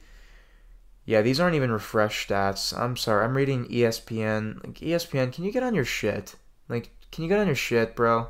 yeah, 1.05 1.21
these 1.21 1.41
aren't 1.41 1.57
even 1.57 1.73
refresh 1.73 2.29
stats. 2.29 2.79
I'm 2.79 2.97
sorry. 2.97 3.25
I'm 3.25 3.37
reading 3.37 3.67
ESPN. 3.67 4.65
Like 4.65 4.75
ESPN, 4.75 5.33
can 5.33 5.43
you 5.43 5.51
get 5.51 5.65
on 5.65 5.75
your 5.75 5.85
shit? 5.85 6.37
Like, 6.69 6.91
can 7.11 7.25
you 7.25 7.29
get 7.29 7.41
on 7.41 7.47
your 7.47 7.57
shit, 7.57 7.97
bro? 7.97 8.29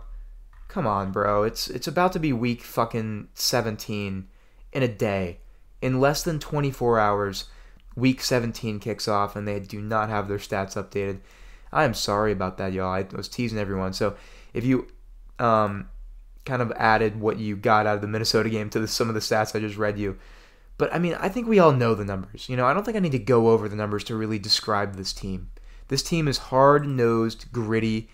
Come 0.68 0.86
on, 0.86 1.12
bro. 1.12 1.42
It's 1.42 1.68
it's 1.68 1.86
about 1.86 2.14
to 2.14 2.18
be 2.18 2.32
week 2.32 2.62
fucking 2.62 3.28
17 3.34 4.26
in 4.72 4.82
a 4.82 4.88
day. 4.88 5.40
In 5.82 6.00
less 6.00 6.22
than 6.22 6.38
24 6.38 6.98
hours, 6.98 7.44
week 7.96 8.22
17 8.22 8.80
kicks 8.80 9.08
off 9.08 9.36
and 9.36 9.46
they 9.46 9.60
do 9.60 9.80
not 9.80 10.08
have 10.08 10.28
their 10.28 10.38
stats 10.38 10.76
updated. 10.76 11.20
I 11.72 11.84
am 11.84 11.94
sorry 11.94 12.32
about 12.32 12.58
that, 12.58 12.72
y'all. 12.72 12.92
I 12.92 13.06
was 13.12 13.28
teasing 13.28 13.58
everyone. 13.58 13.92
So, 13.92 14.16
if 14.52 14.64
you 14.64 14.88
um 15.38 15.88
kind 16.44 16.60
of 16.60 16.72
added 16.72 17.20
what 17.20 17.38
you 17.38 17.56
got 17.56 17.86
out 17.86 17.96
of 17.96 18.00
the 18.00 18.08
Minnesota 18.08 18.50
game 18.50 18.68
to 18.70 18.80
the, 18.80 18.88
some 18.88 19.08
of 19.08 19.14
the 19.14 19.20
stats 19.20 19.54
I 19.54 19.60
just 19.60 19.76
read 19.76 19.98
you, 19.98 20.18
but 20.76 20.92
I 20.92 20.98
mean, 20.98 21.14
I 21.14 21.28
think 21.28 21.46
we 21.46 21.58
all 21.58 21.72
know 21.72 21.94
the 21.94 22.04
numbers. 22.04 22.48
You 22.48 22.56
know, 22.56 22.66
I 22.66 22.74
don't 22.74 22.84
think 22.84 22.96
I 22.96 23.00
need 23.00 23.12
to 23.12 23.18
go 23.18 23.50
over 23.50 23.68
the 23.68 23.76
numbers 23.76 24.04
to 24.04 24.16
really 24.16 24.38
describe 24.38 24.96
this 24.96 25.12
team. 25.12 25.50
This 25.88 26.02
team 26.02 26.26
is 26.26 26.38
hard 26.38 26.86
nosed, 26.86 27.52
gritty, 27.52 28.08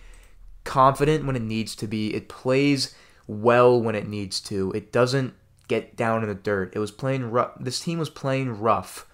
confident 0.63 1.25
when 1.25 1.35
it 1.35 1.41
needs 1.41 1.75
to 1.77 1.87
be. 1.87 2.13
It 2.13 2.29
plays 2.29 2.95
well 3.27 3.81
when 3.81 3.95
it 3.95 4.07
needs 4.07 4.39
to. 4.41 4.71
It 4.73 4.91
doesn't 4.91 5.33
get 5.67 5.95
down 5.95 6.23
in 6.23 6.29
the 6.29 6.35
dirt. 6.35 6.73
It 6.75 6.79
was 6.79 6.91
playing 6.91 7.31
rough. 7.31 7.51
This 7.59 7.79
team 7.79 7.99
was 7.99 8.09
playing 8.09 8.59
rough 8.59 9.07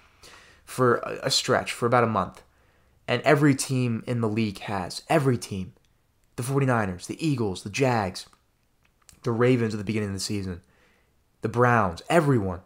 for 0.65 0.95
a 1.23 1.31
stretch, 1.31 1.71
for 1.71 1.85
about 1.85 2.03
a 2.03 2.07
month. 2.07 2.43
And 3.07 3.21
every 3.21 3.55
team 3.55 4.03
in 4.07 4.21
the 4.21 4.29
league 4.29 4.59
has. 4.59 5.03
Every 5.07 5.37
team. 5.37 5.73
The 6.35 6.43
49ers, 6.43 7.05
the 7.05 7.25
Eagles, 7.25 7.63
the 7.63 7.69
Jags, 7.69 8.25
the 9.23 9.31
Ravens 9.31 9.73
at 9.73 9.77
the 9.77 9.83
beginning 9.83 10.09
of 10.09 10.15
the 10.15 10.19
season, 10.19 10.61
the 11.41 11.49
Browns, 11.49 12.01
everyone. 12.09 12.61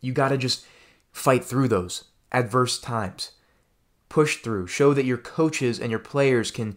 You 0.00 0.12
got 0.12 0.28
to 0.28 0.38
just 0.38 0.64
fight 1.12 1.44
through 1.44 1.68
those 1.68 2.04
adverse 2.30 2.78
times. 2.78 3.32
Push 4.08 4.38
through. 4.38 4.66
Show 4.66 4.92
that 4.94 5.06
your 5.06 5.18
coaches 5.18 5.80
and 5.80 5.90
your 5.90 5.98
players 5.98 6.50
can 6.50 6.76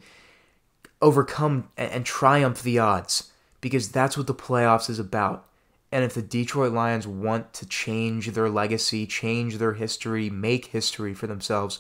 overcome 1.02 1.70
and, 1.78 2.06
triumph 2.06 2.64
the 2.64 2.80
odds 2.80 3.32
because 3.62 3.90
that's 3.90 4.18
what 4.18 4.28
the 4.28 4.34
playoffs 4.34 4.90
is 4.90 5.00
about. 5.00 5.48
And 5.96 6.04
if 6.04 6.14
the 6.14 6.22
Detroit 6.22 6.74
Lions 6.74 7.08
want 7.08 7.54
to 7.54 7.66
change 7.66 8.32
their 8.32 8.50
legacy, 8.50 9.08
change 9.08 9.60
their 9.60 9.76
history, 9.76 10.30
make 10.30 10.66
history 10.66 11.14
for 11.14 11.26
themselves, 11.26 11.80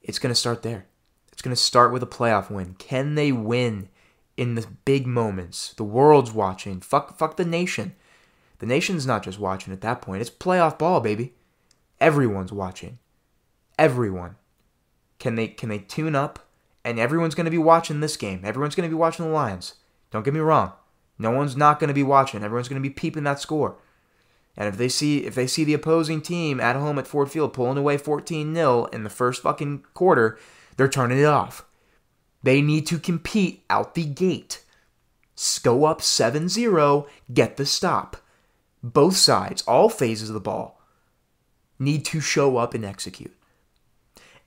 it's 0.00 0.20
going 0.20 0.30
to 0.30 0.38
start 0.38 0.62
there. 0.62 0.86
It's 1.32 1.42
going 1.42 1.52
to 1.52 1.60
start 1.60 1.92
with 1.92 2.04
a 2.04 2.06
playoff 2.06 2.50
win. 2.50 2.74
Can 2.74 3.16
they 3.16 3.32
win 3.32 3.88
in 4.36 4.54
the 4.54 4.68
big 4.84 5.08
moments? 5.08 5.74
The 5.74 5.82
world's 5.82 6.30
watching. 6.30 6.80
Fuck, 6.80 7.18
fuck 7.18 7.36
the 7.36 7.44
nation. 7.44 7.96
The 8.60 8.66
nation's 8.66 9.08
not 9.08 9.24
just 9.24 9.40
watching 9.40 9.72
at 9.72 9.80
that 9.80 10.02
point, 10.02 10.20
it's 10.20 10.30
playoff 10.30 10.78
ball, 10.78 11.00
baby. 11.00 11.34
Everyone's 11.98 12.52
watching. 12.52 13.00
Everyone. 13.76 14.36
Can 15.18 15.34
they 15.34 15.48
can 15.48 15.68
they 15.68 15.78
tune 15.78 16.14
up? 16.14 16.46
And 16.84 17.00
everyone's 17.00 17.34
going 17.34 17.46
to 17.46 17.50
be 17.50 17.58
watching 17.58 17.98
this 17.98 18.16
game. 18.16 18.42
Everyone's 18.44 18.76
going 18.76 18.88
to 18.88 18.94
be 18.94 19.00
watching 19.00 19.24
the 19.24 19.32
Lions. 19.32 19.74
Don't 20.12 20.24
get 20.24 20.32
me 20.32 20.38
wrong. 20.38 20.74
No 21.18 21.30
one's 21.30 21.56
not 21.56 21.80
going 21.80 21.88
to 21.88 21.94
be 21.94 22.02
watching. 22.02 22.42
Everyone's 22.42 22.68
going 22.68 22.82
to 22.82 22.88
be 22.88 22.92
peeping 22.92 23.24
that 23.24 23.40
score. 23.40 23.76
And 24.56 24.68
if 24.68 24.76
they 24.76 24.88
see 24.88 25.24
if 25.24 25.34
they 25.34 25.46
see 25.46 25.64
the 25.64 25.74
opposing 25.74 26.22
team 26.22 26.60
at 26.60 26.76
home 26.76 26.98
at 26.98 27.06
Ford 27.06 27.30
Field 27.30 27.52
pulling 27.52 27.78
away 27.78 27.98
14-0 27.98 28.94
in 28.94 29.04
the 29.04 29.10
first 29.10 29.42
fucking 29.42 29.84
quarter, 29.92 30.38
they're 30.76 30.88
turning 30.88 31.18
it 31.18 31.24
off. 31.24 31.64
They 32.42 32.62
need 32.62 32.86
to 32.86 32.98
compete 32.98 33.64
out 33.68 33.94
the 33.94 34.04
gate. 34.04 34.62
Go 35.62 35.84
up 35.84 36.00
7-0, 36.00 37.06
get 37.32 37.58
the 37.58 37.66
stop 37.66 38.16
both 38.92 39.16
sides, 39.16 39.62
all 39.62 39.88
phases 39.88 40.30
of 40.30 40.34
the 40.34 40.40
ball, 40.40 40.80
need 41.78 42.04
to 42.06 42.20
show 42.20 42.56
up 42.56 42.74
and 42.74 42.84
execute. 42.84 43.34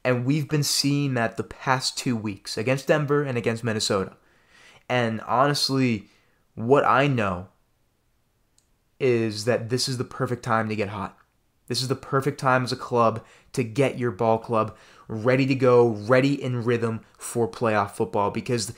And 0.04 0.26
we've 0.26 0.48
been 0.48 0.64
seeing 0.64 1.14
that 1.16 1.36
the 1.36 1.44
past 1.44 1.98
two 1.98 2.16
weeks 2.16 2.58
against 2.58 2.88
Denver 2.88 3.24
and 3.24 3.38
against 3.38 3.64
Minnesota. 3.64 4.16
And 4.88 5.22
honestly, 5.22 6.08
what 6.60 6.84
I 6.84 7.08
know 7.08 7.48
is 9.00 9.46
that 9.46 9.70
this 9.70 9.88
is 9.88 9.98
the 9.98 10.04
perfect 10.04 10.44
time 10.44 10.68
to 10.68 10.76
get 10.76 10.90
hot. 10.90 11.18
This 11.68 11.82
is 11.82 11.88
the 11.88 11.96
perfect 11.96 12.38
time 12.38 12.66
as 12.66 12.74
a 12.74 12.76
club 12.76 13.24
to 13.54 13.64
get 13.64 13.98
your 13.98 14.12
ball 14.12 14.38
club 14.40 14.76
ready 15.08 15.46
to 15.46 15.56
go, 15.56 15.88
ready 15.88 16.42
in 16.42 16.66
rhythm 16.66 17.00
for 17.18 17.48
playoff 17.48 17.92
football 17.92 18.30
because 18.30 18.74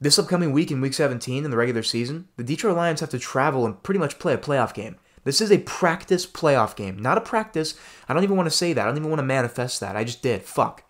this 0.00 0.18
upcoming 0.18 0.50
week 0.50 0.72
in 0.72 0.80
week 0.80 0.92
17 0.92 1.44
in 1.44 1.50
the 1.52 1.56
regular 1.56 1.84
season, 1.84 2.26
the 2.36 2.42
Detroit 2.42 2.76
Lions 2.76 2.98
have 2.98 3.10
to 3.10 3.18
travel 3.20 3.64
and 3.64 3.80
pretty 3.84 4.00
much 4.00 4.18
play 4.18 4.34
a 4.34 4.38
playoff 4.38 4.74
game. 4.74 4.96
This 5.22 5.40
is 5.40 5.52
a 5.52 5.58
practice 5.58 6.26
playoff 6.26 6.74
game, 6.74 6.98
not 6.98 7.16
a 7.16 7.20
practice. 7.20 7.78
I 8.08 8.14
don't 8.14 8.24
even 8.24 8.36
want 8.36 8.48
to 8.48 8.56
say 8.56 8.72
that. 8.72 8.82
I 8.82 8.86
don't 8.86 8.96
even 8.96 9.08
want 9.08 9.20
to 9.20 9.24
manifest 9.24 9.78
that. 9.78 9.94
I 9.94 10.02
just 10.02 10.20
did. 10.20 10.42
Fuck. 10.42 10.82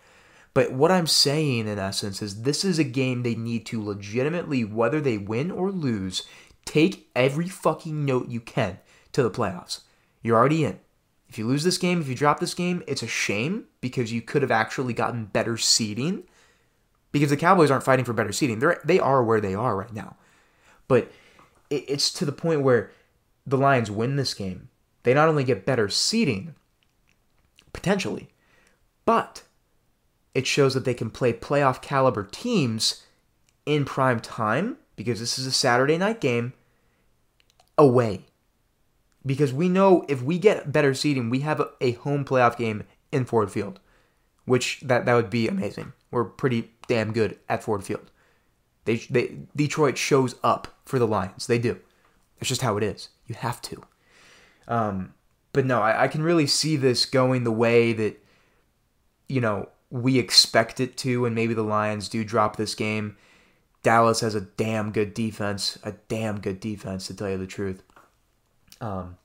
But 0.55 0.73
what 0.73 0.93
I'm 0.93 1.09
saying 1.09 1.67
in 1.67 1.79
essence 1.79 2.23
is 2.23 2.43
this 2.43 2.65
is 2.65 2.79
a 2.79 2.85
game 2.85 3.23
they 3.23 3.35
need 3.35 3.67
to 3.67 3.83
legitimately, 3.83 4.65
whether 4.65 5.01
they 5.01 5.19
win 5.19 5.51
or 5.51 5.73
lose, 5.73 6.23
take 6.65 7.11
every 7.17 7.49
fucking 7.49 8.05
note 8.05 8.29
you 8.29 8.41
can 8.41 8.79
to 9.13 9.23
the 9.23 9.31
playoffs. 9.31 9.81
You're 10.23 10.39
already 10.39 10.65
in. 10.65 10.79
If 11.29 11.39
you 11.39 11.47
lose 11.47 11.65
this 11.65 11.79
game, 11.79 12.01
if 12.01 12.09
you 12.09 12.15
drop 12.15 12.39
this 12.39 12.55
game, 12.55 12.85
it's 12.87 13.03
a 13.03 13.09
shame 13.09 13.65
because 13.81 14.13
you 14.13 14.23
could 14.23 14.43
have 14.43 14.53
actually 14.53 14.93
gotten 14.93 15.25
better 15.25 15.57
seeding 15.57 16.23
because 17.11 17.31
the 17.31 17.37
Cowboys 17.37 17.71
aren't 17.71 17.85
fighting 17.85 18.05
for 18.05 18.13
better 18.13 18.33
seeding. 18.33 18.61
They're 18.61 18.81
they 18.85 19.01
are 19.01 19.23
where 19.23 19.41
they 19.41 19.55
are 19.55 19.77
right 19.77 19.93
now, 19.93 20.17
but 20.87 21.11
it, 21.71 21.85
it's 21.89 22.13
to 22.15 22.25
the 22.25 22.33
point 22.33 22.63
where 22.63 22.93
the 23.45 23.59
Lions 23.59 23.91
win 23.91 24.17
this 24.17 24.35
game. 24.35 24.69
They 25.03 25.13
not 25.13 25.29
only 25.29 25.45
get 25.45 25.67
better 25.67 25.89
seeding, 25.89 26.55
potentially, 27.73 28.31
but 29.05 29.43
it 30.35 30.47
shows 30.47 30.75
that 30.75 30.85
they 30.85 30.95
can 30.95 31.11
play 31.11 31.33
playoff 31.33 31.81
caliber 31.81 32.25
teams 32.25 33.05
in 33.65 33.85
prime 33.85 34.21
time 34.21 34.77
because 34.97 35.21
this 35.21 35.39
is 35.39 35.47
a 35.47 35.53
Saturday 35.53 35.97
night 35.97 36.21
game 36.21 36.53
away. 37.79 38.27
Because 39.27 39.55
we 39.55 39.69
know 39.69 40.05
if 40.09 40.23
we 40.23 40.39
get 40.39 40.71
better 40.71 40.93
seeding, 40.93 41.31
we 41.31 41.41
have 41.41 41.61
a, 41.61 41.71
a 41.81 41.93
home 41.93 42.25
playoff 42.25 42.57
game 42.57 42.85
in 43.11 43.25
Ford 43.25 43.51
Field, 43.51 43.81
which 44.45 44.81
that, 44.81 45.07
that 45.07 45.15
would 45.15 45.31
be 45.31 45.49
amazing. 45.49 45.93
We're 46.11 46.25
pretty 46.25 46.71
damn 46.89 47.13
good 47.13 47.39
at 47.49 47.63
Ford 47.63 47.85
Field. 47.85 48.11
They, 48.85 48.97
they 48.97 49.39
Detroit 49.57 49.97
shows 49.97 50.35
up 50.43 50.69
for 50.85 50.99
the 50.99 51.07
Lions. 51.07 51.47
They 51.47 51.59
do. 51.59 51.79
It's 52.39 52.49
just 52.49 52.61
how 52.61 52.77
it 52.77 52.83
is. 52.83 53.09
You 53.27 53.35
have 53.37 53.63
to. 53.63 53.83
Um, 54.69 55.15
but 55.53 55.65
no, 55.65 55.81
I, 55.81 56.05
I 56.05 56.09
can 56.09 56.23
really 56.23 56.47
see 56.47 56.77
this 56.77 57.07
going 57.07 57.45
the 57.45 57.53
way 57.53 57.95
that 57.95 58.23
you 59.29 59.41
know 59.41 59.69
we 59.95 60.19
expect 60.19 60.81
it 60.81 60.97
to, 60.97 61.25
and 61.25 61.37
maybe 61.37 61.55
the 61.55 61.63
Lions 61.63 62.09
do 62.09 62.25
drop 62.25 62.57
this 62.57 62.75
game. 62.75 63.17
Dallas 63.85 64.23
has 64.23 64.35
a 64.35 64.41
damn 64.41 64.91
good 64.91 65.15
defense, 65.15 65.79
a 65.85 65.93
damn 66.09 66.41
good 66.41 66.59
defense 66.59 67.07
to 67.07 67.15
tell 67.15 67.31
you 67.31 67.39
the 67.39 67.47
truth. 67.47 67.81
Um, 68.81 69.19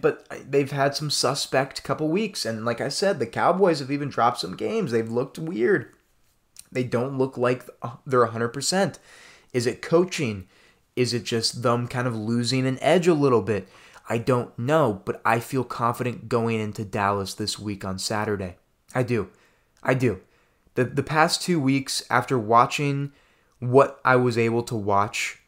but 0.00 0.26
they've 0.50 0.72
had 0.72 0.96
some 0.96 1.08
suspect 1.08 1.84
couple 1.84 2.08
weeks, 2.08 2.44
and 2.44 2.64
like 2.64 2.80
I 2.80 2.88
said, 2.88 3.20
the 3.20 3.26
Cowboys 3.26 3.78
have 3.78 3.92
even 3.92 4.08
dropped 4.08 4.40
some 4.40 4.56
games. 4.56 4.90
They've 4.90 5.08
looked 5.08 5.38
weird. 5.38 5.94
They 6.72 6.82
don't 6.82 7.16
look 7.16 7.38
like 7.38 7.64
they're 8.04 8.26
100%. 8.26 8.98
Is 9.52 9.68
it 9.68 9.82
coaching? 9.82 10.48
Is 10.96 11.14
it 11.14 11.22
just 11.22 11.62
them 11.62 11.86
kind 11.86 12.08
of 12.08 12.16
losing 12.16 12.66
an 12.66 12.78
edge 12.80 13.06
a 13.06 13.14
little 13.14 13.42
bit? 13.42 13.68
I 14.08 14.18
don't 14.18 14.58
know, 14.58 15.00
but 15.04 15.22
I 15.24 15.38
feel 15.38 15.62
confident 15.62 16.28
going 16.28 16.58
into 16.58 16.84
Dallas 16.84 17.34
this 17.34 17.56
week 17.56 17.84
on 17.84 18.00
Saturday. 18.00 18.56
I 18.92 19.04
do. 19.04 19.30
I 19.86 19.94
do. 19.94 20.20
The 20.74 20.84
the 20.84 21.02
past 21.02 21.40
2 21.42 21.58
weeks 21.58 22.04
after 22.10 22.38
watching 22.38 23.12
what 23.58 23.98
I 24.04 24.16
was 24.16 24.36
able 24.36 24.62
to 24.64 24.76
watch, 24.76 25.40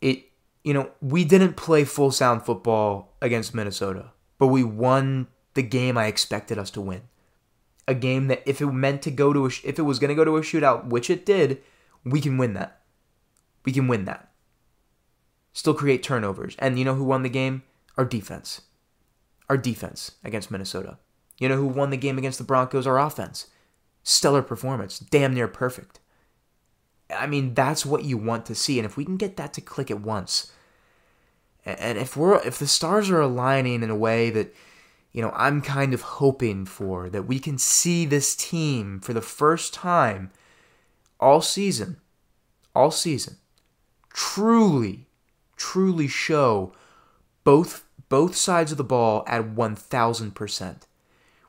it 0.00 0.26
you 0.62 0.72
know, 0.72 0.92
we 1.00 1.24
didn't 1.24 1.56
play 1.56 1.82
full 1.82 2.12
sound 2.12 2.44
football 2.44 3.16
against 3.20 3.52
Minnesota, 3.52 4.12
but 4.38 4.46
we 4.46 4.62
won 4.62 5.26
the 5.54 5.62
game 5.62 5.98
I 5.98 6.06
expected 6.06 6.56
us 6.56 6.70
to 6.70 6.80
win 6.80 7.02
a 7.88 7.94
game 7.94 8.28
that 8.28 8.42
if 8.46 8.60
it 8.60 8.66
meant 8.66 9.02
to 9.02 9.10
go 9.10 9.32
to 9.32 9.46
a, 9.46 9.50
if 9.64 9.78
it 9.78 9.82
was 9.82 9.98
going 9.98 10.08
to 10.08 10.14
go 10.14 10.24
to 10.24 10.36
a 10.36 10.42
shootout, 10.42 10.86
which 10.86 11.10
it 11.10 11.26
did, 11.26 11.60
we 12.04 12.20
can 12.20 12.38
win 12.38 12.54
that. 12.54 12.80
We 13.64 13.72
can 13.72 13.88
win 13.88 14.04
that. 14.04 14.30
Still 15.52 15.74
create 15.74 16.02
turnovers. 16.02 16.56
And 16.58 16.78
you 16.78 16.84
know 16.84 16.94
who 16.94 17.04
won 17.04 17.22
the 17.22 17.28
game? 17.28 17.62
Our 17.96 18.04
defense. 18.04 18.62
Our 19.48 19.56
defense 19.56 20.12
against 20.24 20.50
Minnesota. 20.50 20.98
You 21.38 21.48
know 21.48 21.56
who 21.56 21.66
won 21.66 21.90
the 21.90 21.96
game 21.96 22.18
against 22.18 22.38
the 22.38 22.44
Broncos? 22.44 22.86
Our 22.86 22.98
offense. 22.98 23.48
Stellar 24.02 24.42
performance, 24.42 24.98
damn 24.98 25.34
near 25.34 25.48
perfect. 25.48 26.00
I 27.10 27.26
mean, 27.26 27.54
that's 27.54 27.84
what 27.84 28.04
you 28.04 28.16
want 28.16 28.46
to 28.46 28.54
see, 28.54 28.78
and 28.78 28.86
if 28.86 28.96
we 28.96 29.04
can 29.04 29.16
get 29.16 29.36
that 29.36 29.52
to 29.54 29.60
click 29.60 29.90
at 29.90 30.00
once, 30.00 30.50
and 31.64 31.98
if 31.98 32.16
we're 32.16 32.40
if 32.44 32.58
the 32.58 32.66
stars 32.66 33.10
are 33.10 33.20
aligning 33.20 33.82
in 33.82 33.90
a 33.90 33.96
way 33.96 34.30
that 34.30 34.54
you 35.12 35.22
know 35.22 35.32
I'm 35.34 35.60
kind 35.62 35.94
of 35.94 36.00
hoping 36.00 36.64
for, 36.64 37.10
that 37.10 37.24
we 37.24 37.38
can 37.38 37.58
see 37.58 38.06
this 38.06 38.34
team 38.34 38.98
for 39.00 39.12
the 39.12 39.20
first 39.20 39.74
time 39.74 40.30
all 41.20 41.40
season, 41.40 41.98
all 42.74 42.90
season, 42.90 43.36
truly, 44.12 45.06
truly 45.56 46.08
show 46.08 46.72
both 47.44 47.84
both 48.08 48.34
sides 48.34 48.72
of 48.72 48.78
the 48.78 48.84
ball 48.84 49.22
at 49.26 49.48
one 49.48 49.76
thousand 49.76 50.34
percent. 50.34 50.86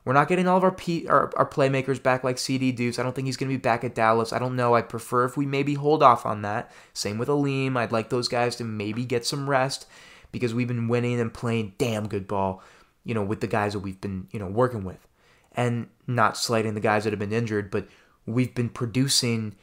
We're 0.04 0.12
not 0.12 0.28
getting 0.28 0.46
all 0.46 0.58
of 0.58 0.64
our, 0.64 0.72
P, 0.72 1.06
our, 1.08 1.32
our 1.36 1.48
playmakers 1.48 2.02
back 2.02 2.24
like 2.24 2.36
CD 2.36 2.72
Deuce. 2.72 2.98
I 2.98 3.02
don't 3.02 3.14
think 3.14 3.26
he's 3.26 3.38
going 3.38 3.50
to 3.50 3.56
be 3.56 3.60
back 3.60 3.84
at 3.84 3.94
Dallas. 3.94 4.34
I 4.34 4.38
don't 4.38 4.56
know. 4.56 4.74
I'd 4.74 4.88
prefer 4.88 5.24
if 5.24 5.36
we 5.36 5.46
maybe 5.46 5.74
hold 5.74 6.02
off 6.02 6.26
on 6.26 6.42
that. 6.42 6.70
Same 6.92 7.16
with 7.16 7.30
Alim. 7.30 7.76
I'd 7.76 7.92
like 7.92 8.10
those 8.10 8.28
guys 8.28 8.54
to 8.56 8.64
maybe 8.64 9.06
get 9.06 9.24
some 9.24 9.48
rest 9.48 9.86
because 10.30 10.52
we've 10.52 10.68
been 10.68 10.88
winning 10.88 11.20
and 11.20 11.32
playing 11.32 11.74
damn 11.78 12.06
good 12.06 12.28
ball, 12.28 12.62
you 13.02 13.14
know, 13.14 13.22
with 13.22 13.40
the 13.40 13.46
guys 13.46 13.72
that 13.72 13.78
we've 13.78 14.00
been, 14.00 14.28
you 14.30 14.38
know, 14.38 14.46
working 14.46 14.84
with. 14.84 15.08
And 15.56 15.88
not 16.06 16.36
slighting 16.36 16.74
the 16.74 16.80
guys 16.80 17.04
that 17.04 17.10
have 17.10 17.20
been 17.20 17.32
injured, 17.32 17.70
but 17.70 17.88
we've 18.26 18.54
been 18.54 18.68
producing 18.68 19.54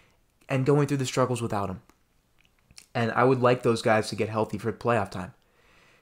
and 0.49 0.65
going 0.65 0.87
through 0.87 0.97
the 0.97 1.05
struggles 1.05 1.41
without 1.41 1.67
them. 1.67 1.81
And 2.95 3.11
I 3.11 3.25
would 3.25 3.41
like 3.41 3.63
those 3.63 3.81
guys 3.81 4.09
to 4.09 4.15
get 4.15 4.29
healthy 4.29 4.57
for 4.57 4.71
playoff 4.71 5.11
time. 5.11 5.33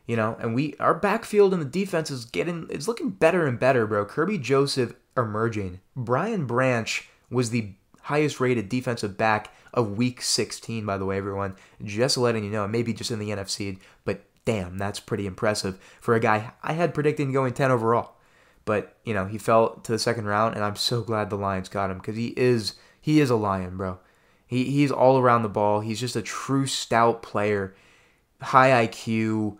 You 0.10 0.16
know, 0.16 0.36
and 0.39 0.56
we 0.56 0.74
our 0.80 0.96
backfield 0.96 1.54
and 1.54 1.62
the 1.62 1.68
defense 1.68 2.10
is 2.10 2.25
getting 2.25 2.66
it's 2.72 2.88
looking 2.88 3.12
better 3.12 3.46
and 3.46 3.60
better, 3.60 3.86
bro. 3.86 4.08
Kerby 4.08 4.42
Joseph 4.42 4.96
emerging. 5.16 5.82
Brian 5.96 6.48
Branch 6.48 7.08
was 7.30 7.51
the 7.51 7.74
highest 8.01 8.39
rated 8.39 8.70
defensive 8.70 9.20
back 9.20 9.54
of 9.72 9.98
week 9.98 10.24
16, 10.24 10.84
by 10.84 10.98
the 10.98 11.06
way, 11.06 11.18
everyone. 11.18 11.56
Just 11.84 12.18
letting 12.18 12.44
you 12.44 12.50
know, 12.50 12.68
maybe 12.68 12.92
just 12.92 13.12
in 13.12 13.20
the 13.20 13.30
NFC, 13.30 13.78
but 14.04 14.24
damn, 14.46 14.80
that's 14.80 15.00
pretty 15.00 15.28
impressive 15.28 15.78
for 16.01 16.16
a 16.16 16.20
guy 16.20 16.54
I 16.63 16.74
had 16.74 16.96
predicting 16.96 17.32
going 17.32 17.54
10 17.54 17.70
overall. 17.70 18.16
But, 18.66 18.98
you 19.06 19.13
know, 19.13 19.28
he 19.28 19.38
fell 19.38 19.75
to 19.75 19.92
the 19.92 20.00
second 20.00 20.25
round, 20.25 20.56
and 20.56 20.63
I'm 20.63 20.75
so 20.75 21.04
glad 21.04 21.30
the 21.30 21.36
Lions 21.36 21.70
got 21.70 21.92
him 21.92 22.00
because 22.00 22.16
he 22.16 22.34
is 22.36 22.74
he 23.00 23.20
is 23.20 23.30
a 23.30 23.36
lion, 23.36 23.78
bro. 23.78 24.00
He, 24.48 24.72
he's 24.72 24.92
all 24.92 25.20
around 25.20 25.44
the 25.44 25.50
ball. 25.50 25.82
He's 25.82 26.00
just 26.00 26.16
a 26.16 26.24
true 26.24 26.66
stout 26.66 27.22
player, 27.22 27.75
high 28.42 28.88
IQ 28.88 29.60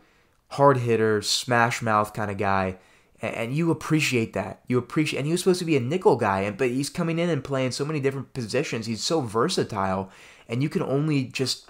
hard 0.50 0.78
hitter, 0.78 1.22
smash 1.22 1.82
mouth 1.82 2.14
kind 2.14 2.30
of 2.32 2.38
guy. 2.38 2.78
And 3.22 3.54
you 3.54 3.70
appreciate 3.70 4.34
that. 4.34 4.62
You 4.68 4.78
appreciate, 4.78 5.20
and 5.20 5.26
he 5.26 5.34
was 5.34 5.42
supposed 5.42 5.60
to 5.60 5.66
be 5.66 5.76
a 5.76 5.82
nickel 5.82 6.16
guy, 6.16 6.42
and 6.42 6.58
but 6.58 6.70
he's 6.70 6.90
coming 6.90 7.20
in 7.20 7.30
and 7.30 7.44
playing 7.44 7.72
so 7.72 7.84
many 7.84 8.00
different 8.00 8.34
positions. 8.34 8.86
He's 8.86 9.04
so 9.04 9.20
versatile, 9.20 10.10
and 10.48 10.64
you 10.64 10.70
can 10.70 10.82
only 10.82 11.26
just 11.26 11.70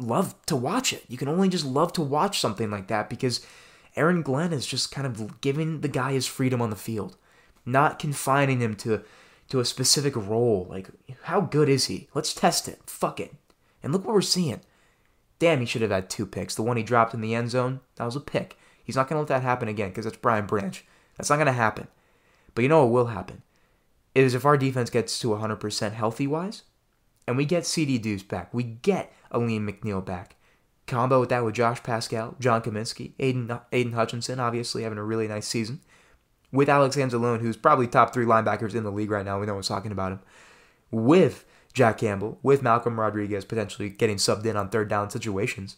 love 0.00 0.34
to 0.46 0.56
watch 0.56 0.92
it. 0.92 1.04
You 1.08 1.16
can 1.16 1.28
only 1.28 1.48
just 1.48 1.64
love 1.64 1.92
to 1.92 2.02
watch 2.02 2.40
something 2.40 2.68
like 2.68 2.88
that 2.88 3.08
because 3.08 3.46
Aaron 3.94 4.22
Glenn 4.22 4.52
is 4.52 4.66
just 4.66 4.90
kind 4.90 5.06
of 5.06 5.40
giving 5.40 5.82
the 5.82 5.88
guy 5.88 6.12
his 6.12 6.26
freedom 6.26 6.60
on 6.60 6.70
the 6.70 6.76
field, 6.76 7.16
not 7.64 8.00
confining 8.00 8.60
him 8.60 8.74
to 8.76 9.02
to 9.50 9.60
a 9.60 9.64
specific 9.64 10.14
role. 10.16 10.66
Like, 10.68 10.88
how 11.22 11.40
good 11.40 11.68
is 11.68 11.86
he? 11.86 12.08
Let's 12.12 12.34
test 12.34 12.68
it. 12.68 12.80
Fuck 12.86 13.20
it. 13.20 13.34
And 13.82 13.92
look 13.92 14.04
what 14.04 14.14
we're 14.14 14.20
seeing. 14.20 14.60
Damn, 15.38 15.60
he 15.60 15.66
should 15.66 15.82
have 15.82 15.90
had 15.90 16.10
two 16.10 16.26
picks. 16.26 16.54
The 16.54 16.62
one 16.62 16.76
he 16.76 16.82
dropped 16.82 17.14
in 17.14 17.20
the 17.20 17.34
end 17.34 17.50
zone, 17.50 17.80
that 17.96 18.04
was 18.04 18.16
a 18.16 18.20
pick. 18.20 18.58
He's 18.84 18.96
not 18.96 19.08
going 19.08 19.16
to 19.16 19.20
let 19.20 19.28
that 19.28 19.46
happen 19.46 19.68
again 19.68 19.90
because 19.90 20.04
that's 20.04 20.16
Brian 20.16 20.46
Branch. 20.46 20.84
That's 21.16 21.30
not 21.30 21.36
going 21.36 21.46
to 21.46 21.52
happen. 21.52 21.88
But 22.54 22.62
you 22.62 22.68
know 22.68 22.84
what 22.84 22.92
will 22.92 23.06
happen? 23.12 23.42
Is 24.14 24.34
if 24.34 24.44
our 24.44 24.56
defense 24.56 24.90
gets 24.90 25.18
to 25.20 25.28
100% 25.28 25.92
healthy 25.92 26.26
wise, 26.26 26.62
and 27.26 27.36
we 27.36 27.44
get 27.44 27.66
CD 27.66 27.98
Deuce 27.98 28.22
back, 28.22 28.52
we 28.52 28.62
get 28.62 29.12
Alim 29.30 29.68
McNeill 29.68 30.04
back. 30.04 30.36
Combo 30.86 31.20
with 31.20 31.28
that 31.28 31.44
with 31.44 31.54
Josh 31.54 31.82
Paschal, 31.82 32.34
John 32.40 32.62
Cominsky, 32.62 33.12
Aiden, 33.18 33.60
Aidan 33.70 33.92
Hutchinson, 33.92 34.40
obviously 34.40 34.82
having 34.82 34.98
a 34.98 35.04
really 35.04 35.28
nice 35.28 35.46
season. 35.46 35.80
With 36.50 36.70
Alex 36.70 36.96
Anzalone, 36.96 37.40
who's 37.40 37.58
probably 37.58 37.86
top 37.86 38.14
three 38.14 38.24
linebackers 38.24 38.74
in 38.74 38.84
the 38.84 38.90
league 38.90 39.10
right 39.10 39.24
now. 39.24 39.38
We 39.38 39.46
know 39.46 39.54
what's 39.54 39.68
talking 39.68 39.92
about 39.92 40.12
him. 40.12 40.20
With 40.90 41.44
Jack 41.78 41.98
Campbell, 41.98 42.40
with 42.42 42.60
Malcolm 42.60 42.98
Rodriguez 42.98 43.44
potentially 43.44 43.88
getting 43.88 44.16
subbed 44.16 44.44
in 44.44 44.56
on 44.56 44.68
third 44.68 44.88
down 44.88 45.10
situations, 45.10 45.76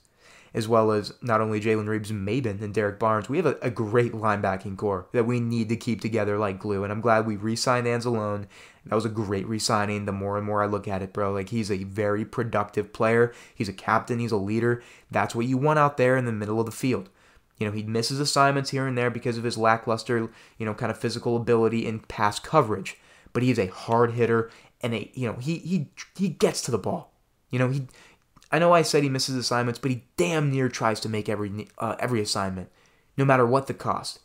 as 0.54 0.66
well 0.66 0.92
as 0.92 1.12
not 1.20 1.42
only 1.42 1.60
Jalen 1.60 1.88
Reeves-Maybin 1.88 2.62
and 2.62 2.72
Derrick 2.72 2.98
Barnes. 2.98 3.28
We 3.28 3.36
have 3.36 3.44
a, 3.44 3.58
a, 3.60 3.70
great 3.70 4.12
linebacking 4.12 4.78
core 4.78 5.08
that 5.12 5.26
we 5.26 5.40
need 5.40 5.68
to 5.68 5.76
keep 5.76 6.00
together 6.00 6.38
like 6.38 6.58
glue. 6.58 6.84
And 6.84 6.90
I'm 6.90 7.02
glad 7.02 7.26
we 7.26 7.36
re 7.36 7.54
signed 7.54 7.86
Anzalone. 7.86 8.46
That 8.86 8.94
was 8.94 9.04
a 9.04 9.10
great 9.10 9.46
re 9.46 9.58
signing. 9.58 10.06
The 10.06 10.12
more 10.12 10.38
and 10.38 10.46
more 10.46 10.62
I 10.62 10.66
look 10.66 10.88
at 10.88 11.02
it, 11.02 11.12
bro, 11.12 11.32
like 11.32 11.50
he's 11.50 11.70
a 11.70 11.84
very 11.84 12.24
productive 12.24 12.94
player. 12.94 13.34
He's 13.54 13.68
a 13.68 13.74
captain, 13.74 14.18
he's 14.18 14.32
a 14.32 14.38
leader. 14.38 14.82
That's 15.10 15.34
what 15.34 15.46
you 15.46 15.58
want 15.58 15.78
out 15.78 15.98
there 15.98 16.16
in 16.16 16.24
the 16.24 16.32
middle 16.32 16.58
of 16.58 16.66
the 16.66 16.72
field. 16.72 17.10
You 17.58 17.66
know, 17.66 17.72
he 17.72 17.82
misses 17.82 18.20
assignments 18.20 18.70
here 18.70 18.86
and 18.86 18.96
there 18.96 19.10
because 19.10 19.36
of 19.36 19.44
his 19.44 19.58
lackluster, 19.58 20.30
you 20.56 20.64
know, 20.64 20.72
kind 20.72 20.90
of 20.90 20.96
physical 20.96 21.36
ability 21.36 21.86
in 21.86 22.00
pass 22.00 22.38
coverage. 22.38 22.96
But 23.34 23.42
he's 23.42 23.58
a 23.58 23.66
hard 23.66 24.12
hitter 24.12 24.50
and 24.82 24.94
a, 24.94 25.10
you 25.14 25.26
know 25.26 25.34
he 25.34 25.58
he 25.58 25.88
he 26.16 26.28
gets 26.28 26.60
to 26.62 26.70
the 26.70 26.78
ball. 26.78 27.12
You 27.50 27.58
know 27.58 27.68
he. 27.68 27.86
I 28.52 28.58
know 28.58 28.72
I 28.72 28.82
said 28.82 29.02
he 29.02 29.08
misses 29.08 29.36
assignments, 29.36 29.78
but 29.78 29.92
he 29.92 30.04
damn 30.16 30.50
near 30.50 30.68
tries 30.68 30.98
to 31.00 31.08
make 31.08 31.28
every 31.28 31.68
uh, 31.78 31.96
every 31.98 32.20
assignment, 32.20 32.68
no 33.16 33.24
matter 33.24 33.46
what 33.46 33.66
the 33.66 33.74
cost. 33.74 34.20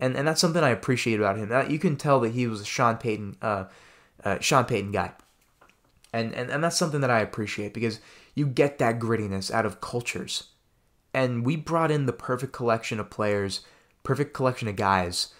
And 0.00 0.16
and 0.16 0.26
that's 0.26 0.40
something 0.40 0.62
I 0.62 0.70
appreciate 0.70 1.20
about 1.20 1.36
him. 1.36 1.70
You 1.70 1.78
can 1.78 1.96
tell 1.96 2.20
that 2.20 2.32
he 2.32 2.46
was 2.46 2.60
a 2.60 2.64
Sean 2.64 2.96
Payton 2.96 3.36
uh, 3.42 3.64
uh, 4.24 4.38
Sean 4.40 4.64
Payton 4.64 4.92
guy. 4.92 5.12
And, 6.12 6.32
and 6.34 6.50
and 6.50 6.64
that's 6.64 6.76
something 6.76 7.02
that 7.02 7.10
I 7.10 7.20
appreciate 7.20 7.74
because 7.74 8.00
you 8.34 8.46
get 8.46 8.78
that 8.78 8.98
grittiness 8.98 9.50
out 9.50 9.66
of 9.66 9.80
cultures. 9.80 10.44
And 11.12 11.44
we 11.44 11.56
brought 11.56 11.90
in 11.90 12.06
the 12.06 12.12
perfect 12.12 12.52
collection 12.52 13.00
of 13.00 13.10
players, 13.10 13.62
perfect 14.04 14.32
collection 14.32 14.68
of 14.68 14.76
guys 14.76 15.34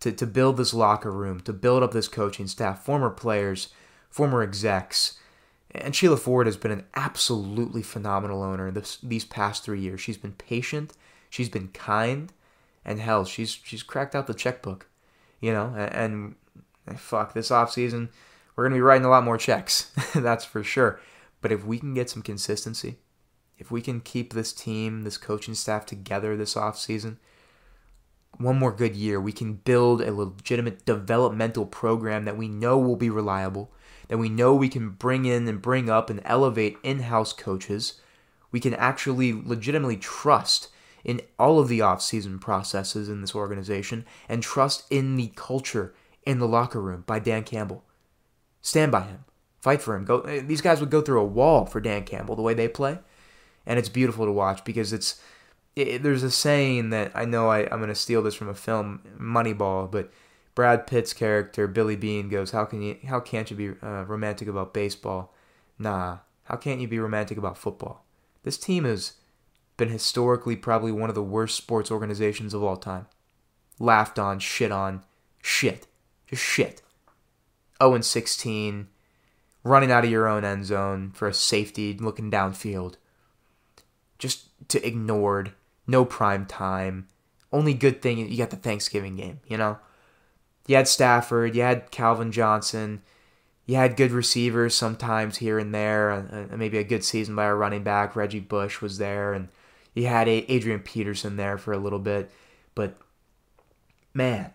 to, 0.00 0.12
to 0.12 0.26
build 0.26 0.56
this 0.56 0.74
locker 0.74 1.10
room, 1.10 1.40
to 1.40 1.52
build 1.52 1.82
up 1.82 1.92
this 1.92 2.08
coaching 2.08 2.46
staff, 2.46 2.84
former 2.84 3.10
players 3.10 3.68
former 4.14 4.42
execs. 4.42 5.18
And 5.72 5.96
Sheila 5.96 6.16
Ford 6.16 6.46
has 6.46 6.56
been 6.56 6.70
an 6.70 6.84
absolutely 6.94 7.82
phenomenal 7.82 8.44
owner 8.44 8.70
this, 8.70 8.96
these 8.98 9.24
past 9.24 9.64
three 9.64 9.80
years. 9.80 10.00
She's 10.00 10.16
been 10.16 10.34
patient, 10.34 10.92
she's 11.28 11.48
been 11.48 11.66
kind, 11.68 12.32
and 12.84 13.00
hell, 13.00 13.24
she's 13.24 13.50
she's 13.50 13.82
cracked 13.82 14.14
out 14.14 14.28
the 14.28 14.34
checkbook, 14.34 14.86
you 15.40 15.52
know. 15.52 15.74
And, 15.76 16.36
and 16.86 17.00
fuck, 17.00 17.34
this 17.34 17.50
off 17.50 17.72
season, 17.72 18.08
we're 18.54 18.62
gonna 18.64 18.76
be 18.76 18.82
writing 18.82 19.04
a 19.04 19.10
lot 19.10 19.24
more 19.24 19.36
checks, 19.36 19.90
that's 20.14 20.44
for 20.44 20.62
sure. 20.62 21.00
But 21.40 21.50
if 21.50 21.66
we 21.66 21.80
can 21.80 21.92
get 21.92 22.08
some 22.08 22.22
consistency, 22.22 22.98
if 23.58 23.72
we 23.72 23.82
can 23.82 24.00
keep 24.00 24.32
this 24.32 24.52
team, 24.52 25.02
this 25.02 25.18
coaching 25.18 25.54
staff 25.54 25.86
together 25.86 26.36
this 26.36 26.56
off 26.56 26.78
season, 26.78 27.18
one 28.38 28.60
more 28.60 28.72
good 28.72 28.94
year, 28.94 29.20
we 29.20 29.32
can 29.32 29.54
build 29.54 30.02
a 30.02 30.12
legitimate 30.12 30.84
developmental 30.84 31.66
program 31.66 32.26
that 32.26 32.36
we 32.36 32.46
know 32.46 32.78
will 32.78 32.94
be 32.94 33.10
reliable 33.10 33.72
that 34.08 34.18
we 34.18 34.28
know 34.28 34.54
we 34.54 34.68
can 34.68 34.90
bring 34.90 35.24
in 35.24 35.48
and 35.48 35.62
bring 35.62 35.88
up 35.88 36.10
and 36.10 36.20
elevate 36.24 36.78
in 36.82 37.00
house 37.00 37.32
coaches. 37.32 38.00
We 38.50 38.60
can 38.60 38.74
actually 38.74 39.32
legitimately 39.32 39.96
trust 39.96 40.68
in 41.04 41.20
all 41.38 41.58
of 41.58 41.68
the 41.68 41.80
off-season 41.80 42.38
processes 42.38 43.08
in 43.08 43.20
this 43.20 43.34
organization 43.34 44.04
and 44.28 44.42
trust 44.42 44.84
in 44.90 45.16
the 45.16 45.32
culture 45.36 45.94
in 46.24 46.38
the 46.38 46.48
locker 46.48 46.80
room 46.80 47.04
by 47.06 47.18
Dan 47.18 47.44
Campbell. 47.44 47.84
Stand 48.62 48.90
by 48.90 49.02
him. 49.02 49.24
Fight 49.60 49.82
for 49.82 49.94
him. 49.94 50.04
Go 50.04 50.20
these 50.20 50.60
guys 50.60 50.80
would 50.80 50.90
go 50.90 51.00
through 51.00 51.20
a 51.20 51.24
wall 51.24 51.66
for 51.66 51.80
Dan 51.80 52.04
Campbell 52.04 52.36
the 52.36 52.42
way 52.42 52.54
they 52.54 52.68
play. 52.68 52.98
And 53.66 53.78
it's 53.78 53.88
beautiful 53.88 54.26
to 54.26 54.32
watch 54.32 54.64
because 54.64 54.92
it's 54.92 55.20
it, 55.76 56.02
there's 56.02 56.22
a 56.22 56.30
saying 56.30 56.90
that 56.90 57.12
I 57.14 57.24
know 57.24 57.48
I, 57.48 57.60
I'm 57.60 57.78
going 57.78 57.88
to 57.88 57.94
steal 57.94 58.22
this 58.22 58.34
from 58.34 58.48
a 58.48 58.54
film, 58.54 59.02
Moneyball, 59.18 59.90
but 59.90 60.12
Brad 60.54 60.86
Pitt's 60.86 61.12
character 61.12 61.66
Billy 61.66 61.96
Beane 61.96 62.28
goes, 62.28 62.52
"How 62.52 62.64
can 62.64 62.82
you? 62.82 62.98
How 63.06 63.20
can't 63.20 63.50
you 63.50 63.56
be 63.56 63.68
uh, 63.82 64.04
romantic 64.04 64.48
about 64.48 64.74
baseball? 64.74 65.34
Nah. 65.78 66.18
How 66.44 66.56
can't 66.56 66.80
you 66.80 66.86
be 66.86 66.98
romantic 66.98 67.38
about 67.38 67.58
football? 67.58 68.04
This 68.42 68.58
team 68.58 68.84
has 68.84 69.14
been 69.76 69.88
historically 69.88 70.56
probably 70.56 70.92
one 70.92 71.08
of 71.08 71.14
the 71.14 71.22
worst 71.22 71.56
sports 71.56 71.90
organizations 71.90 72.54
of 72.54 72.62
all 72.62 72.76
time. 72.76 73.06
Laughed 73.78 74.18
on, 74.18 74.38
shit 74.38 74.70
on, 74.70 75.02
shit, 75.42 75.86
just 76.28 76.42
shit. 76.42 76.82
0 77.82 77.94
and 77.94 78.04
16, 78.04 78.88
running 79.64 79.90
out 79.90 80.04
of 80.04 80.10
your 80.10 80.28
own 80.28 80.44
end 80.44 80.64
zone 80.66 81.10
for 81.12 81.26
a 81.26 81.34
safety, 81.34 81.96
looking 81.98 82.30
downfield. 82.30 82.96
Just 84.18 84.48
to 84.68 84.86
ignored. 84.86 85.54
No 85.86 86.04
prime 86.04 86.46
time. 86.46 87.08
Only 87.52 87.74
good 87.74 88.00
thing 88.00 88.18
you 88.18 88.36
got 88.36 88.50
the 88.50 88.56
Thanksgiving 88.56 89.16
game, 89.16 89.40
you 89.48 89.56
know." 89.56 89.78
You 90.66 90.76
had 90.76 90.88
Stafford, 90.88 91.54
you 91.54 91.62
had 91.62 91.90
Calvin 91.90 92.32
Johnson, 92.32 93.02
you 93.66 93.76
had 93.76 93.96
good 93.96 94.10
receivers 94.10 94.74
sometimes 94.74 95.38
here 95.38 95.58
and 95.58 95.74
there, 95.74 96.10
uh, 96.10 96.56
maybe 96.56 96.78
a 96.78 96.84
good 96.84 97.04
season 97.04 97.34
by 97.34 97.44
a 97.46 97.54
running 97.54 97.82
back. 97.82 98.14
Reggie 98.14 98.40
Bush 98.40 98.80
was 98.80 98.98
there, 98.98 99.32
and 99.32 99.48
you 99.94 100.06
had 100.06 100.28
Adrian 100.28 100.80
Peterson 100.80 101.36
there 101.36 101.56
for 101.56 101.72
a 101.72 101.78
little 101.78 101.98
bit. 101.98 102.30
But 102.74 102.96
man, 104.12 104.52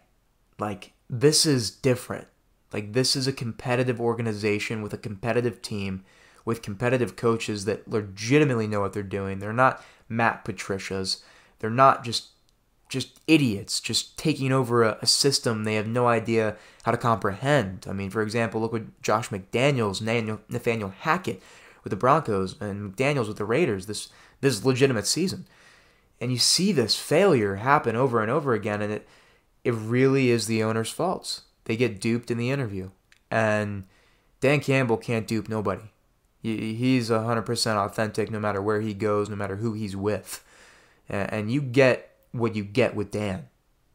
like 0.60 0.94
this 1.10 1.46
is 1.46 1.72
different. 1.72 2.28
Like 2.72 2.94
this 2.94 3.16
is 3.16 3.26
a 3.26 3.34
competitive 3.34 4.00
organization 4.00 4.82
with 4.82 4.94
a 4.94 4.98
competitive 4.98 5.62
team 5.62 6.04
with 6.46 6.62
competitive 6.62 7.16
coaches 7.16 7.66
that 7.66 7.88
legitimately 7.88 8.68
know 8.68 8.80
what 8.82 8.94
they're 8.94 9.04
doing. 9.04 9.40
They're 9.40 9.54
not 9.54 9.84
Matt 10.08 10.44
Patricias. 10.44 11.24
They're 11.60 11.70
not 11.70 12.04
just 12.04 12.30
just 12.90 13.20
idiots 13.28 13.80
just 13.80 14.18
taking 14.18 14.52
over 14.52 14.84
a, 14.84 14.98
a, 15.02 15.06
system 15.06 15.64
they 15.64 15.76
have 15.76 15.88
no 15.88 16.08
idea 16.08 16.58
how 16.84 16.92
to 16.92 16.98
comprehend. 16.98 17.86
I 17.88 17.94
mean, 17.94 18.10
for 18.10 18.22
example, 18.24 18.60
look 18.60 18.74
what 18.74 19.02
Josh 19.02 19.30
McDaniels, 19.30 20.02
Nathaniel 20.02 20.94
Hackett 21.00 21.42
with 21.84 21.92
the 21.92 21.98
Broncos, 21.98 22.60
and 22.60 22.96
McDaniels 22.96 23.28
with 23.28 23.38
the 23.38 23.46
Raiders 23.46 23.86
this 23.86 24.10
this 24.42 24.66
legitimate 24.66 25.06
season. 25.06 25.46
And 26.20 26.32
you 26.32 26.38
see 26.38 26.72
this 26.72 26.96
failure 26.96 27.56
happen 27.56 27.96
over 27.96 28.22
and 28.22 28.32
over 28.32 28.54
again, 28.54 28.82
and 28.82 28.92
it 28.92 29.08
it 29.64 29.74
really 29.74 30.32
is 30.32 30.48
the 30.48 30.64
owner's 30.64 30.90
fault. 30.90 31.42
They 31.66 31.78
get 31.78 32.02
duped 32.02 32.32
in 32.32 32.38
the 32.40 32.50
interview, 32.50 32.90
and 33.30 33.84
Dan 34.42 34.60
Campbell 34.60 34.98
can't 34.98 35.28
dupe 35.28 35.48
nobody. 35.48 35.92
He's 36.42 37.10
100% 37.10 37.76
authentic 37.76 38.32
no 38.32 38.40
matter 38.40 38.62
where 38.62 38.80
he 38.80 38.94
goes, 38.94 39.30
no 39.30 39.36
matter 39.36 39.58
who 39.58 39.74
he's 39.74 39.94
with. 39.94 40.42
And 41.10 41.52
you 41.52 41.62
get 41.62 42.09
what 42.32 42.56
you 42.56 42.64
get 42.64 42.96
with 42.96 43.12
Dan, 43.12 43.48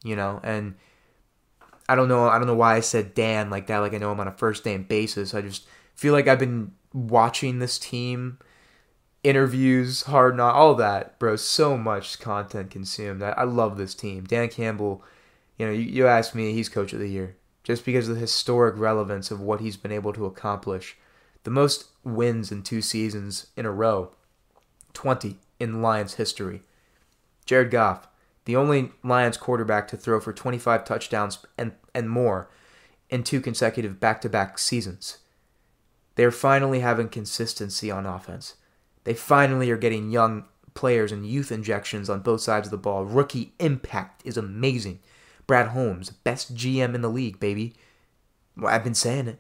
you 0.03 0.17
know? 0.17 0.41
And 0.43 0.75
I 1.89 1.95
don't 1.95 2.09
know 2.09 2.29
I 2.29 2.39
don't 2.39 2.47
know 2.47 2.55
why 2.55 2.77
I 2.77 2.81
said 2.81 3.15
Dan 3.15 3.51
like 3.51 3.67
that 3.67 3.79
like 3.79 3.95
I 3.95 3.99
know 3.99 4.13
him 4.13 4.21
on 4.21 4.29
a 4.29 4.33
first 4.33 4.65
name 4.65 4.85
basis. 4.85 5.35
I 5.35 5.43
just 5.43 5.67
feel 5.95 6.13
like 6.13 6.29
I've 6.29 6.39
been 6.39 6.73
watching 6.93 7.59
this 7.59 7.79
team 7.79 8.39
interviews, 9.23 10.03
hard 10.03 10.37
not 10.37 10.55
all 10.55 10.75
that, 10.77 11.19
bro. 11.19 11.37
So 11.37 11.77
much 11.77 12.21
content 12.21 12.71
consumed. 12.71 13.23
I, 13.23 13.31
I 13.31 13.45
love 13.45 13.77
this 13.77 13.95
team. 13.95 14.25
Dan 14.25 14.49
Campbell, 14.49 15.03
you 15.59 15.67
know, 15.67 15.73
you, 15.73 16.07
you 16.07 16.25
me, 16.35 16.53
he's 16.53 16.69
coach 16.69 16.93
of 16.93 17.01
the 17.01 17.09
year 17.09 17.37
just 17.65 17.85
because 17.85 18.09
of 18.09 18.15
the 18.15 18.21
historic 18.21 18.79
relevance 18.79 19.31
of 19.31 19.41
what 19.41 19.61
he's 19.61 19.79
been 19.79 19.91
able 19.91 20.13
to 20.13 20.27
accomplish. 20.27 20.97
The 21.43 21.51
most 21.51 21.87
wins 22.05 22.53
in 22.53 22.63
two 22.63 22.83
seasons 22.83 23.47
in 23.57 23.67
a 23.67 23.73
row, 23.73 24.13
20 24.93 25.39
in 25.59 25.83
Lions 25.83 26.15
history. 26.15 26.63
Jared 27.47 27.71
Goff, 27.71 28.07
the 28.45 28.57
only 28.57 28.93
Lions 29.03 29.37
quarterback 29.37 29.89
to 29.89 29.97
throw 29.97 30.21
for 30.21 30.33
25 30.33 30.85
touchdowns 30.85 31.39
and, 31.57 31.73
and 31.95 32.11
more 32.11 32.51
in 33.11 33.23
two 33.23 33.41
consecutive 33.41 34.01
back 34.01 34.21
to 34.21 34.29
back 34.29 34.59
seasons. 34.59 35.19
They're 36.17 36.31
finally 36.31 36.81
having 36.81 37.09
consistency 37.09 37.91
on 37.91 38.07
offense. 38.07 38.55
They 39.05 39.15
finally 39.15 39.71
are 39.71 39.77
getting 39.77 40.11
young 40.11 40.45
players 40.75 41.13
and 41.13 41.27
youth 41.27 41.53
injections 41.53 42.11
on 42.11 42.21
both 42.21 42.41
sides 42.41 42.67
of 42.67 42.71
the 42.71 42.77
ball. 42.77 43.05
Rookie 43.05 43.53
impact 43.59 44.23
is 44.25 44.37
amazing. 44.37 45.01
Brad 45.47 45.69
Holmes, 45.69 46.11
best 46.11 46.55
GM 46.55 46.95
in 46.95 47.03
the 47.03 47.11
league, 47.11 47.39
baby. 47.39 47.75
I've 48.65 48.85
been 48.85 48.95
saying 48.95 49.29
it. 49.29 49.39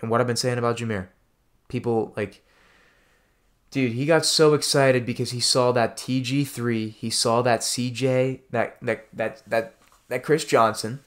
And 0.00 0.10
what 0.10 0.20
I've 0.20 0.26
been 0.26 0.36
saying 0.36 0.58
about 0.58 0.76
Jahmyr. 0.76 1.08
People 1.68 2.12
like 2.16 2.44
dude, 3.70 3.92
he 3.92 4.06
got 4.06 4.24
so 4.24 4.54
excited 4.54 5.04
because 5.04 5.30
he 5.30 5.40
saw 5.40 5.72
that 5.72 5.96
TG3, 5.96 6.92
he 6.92 7.10
saw 7.10 7.42
that 7.42 7.60
CJ, 7.60 8.40
that 8.50 8.76
that 8.82 9.06
that 9.12 9.42
that 9.46 9.74
that 10.08 10.22
Chris 10.22 10.44
Johnson. 10.44 11.00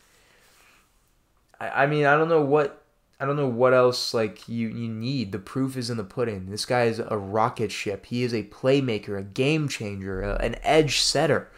I, 1.60 1.84
I 1.84 1.88
mean, 1.88 2.06
I 2.06 2.16
don't 2.16 2.30
know 2.30 2.42
what 2.42 2.84
I 3.20 3.26
don't 3.26 3.36
know 3.36 3.48
what 3.48 3.74
else 3.74 4.14
like 4.14 4.48
you 4.48 4.68
you 4.68 4.90
need. 4.90 5.32
The 5.32 5.40
proof 5.40 5.78
is 5.78 5.90
in 5.90 5.98
the 5.98 6.04
pudding. 6.04 6.50
This 6.50 6.66
guy 6.66 6.84
is 6.84 7.00
a 7.00 7.18
rocket 7.18 7.72
ship. 7.72 8.08
He 8.08 8.24
is 8.24 8.34
a 8.34 8.44
playmaker, 8.44 9.18
a 9.18 9.24
game 9.24 9.68
changer, 9.68 10.22
a, 10.22 10.36
an 10.42 10.56
edge 10.64 11.00
setter. 11.00 11.50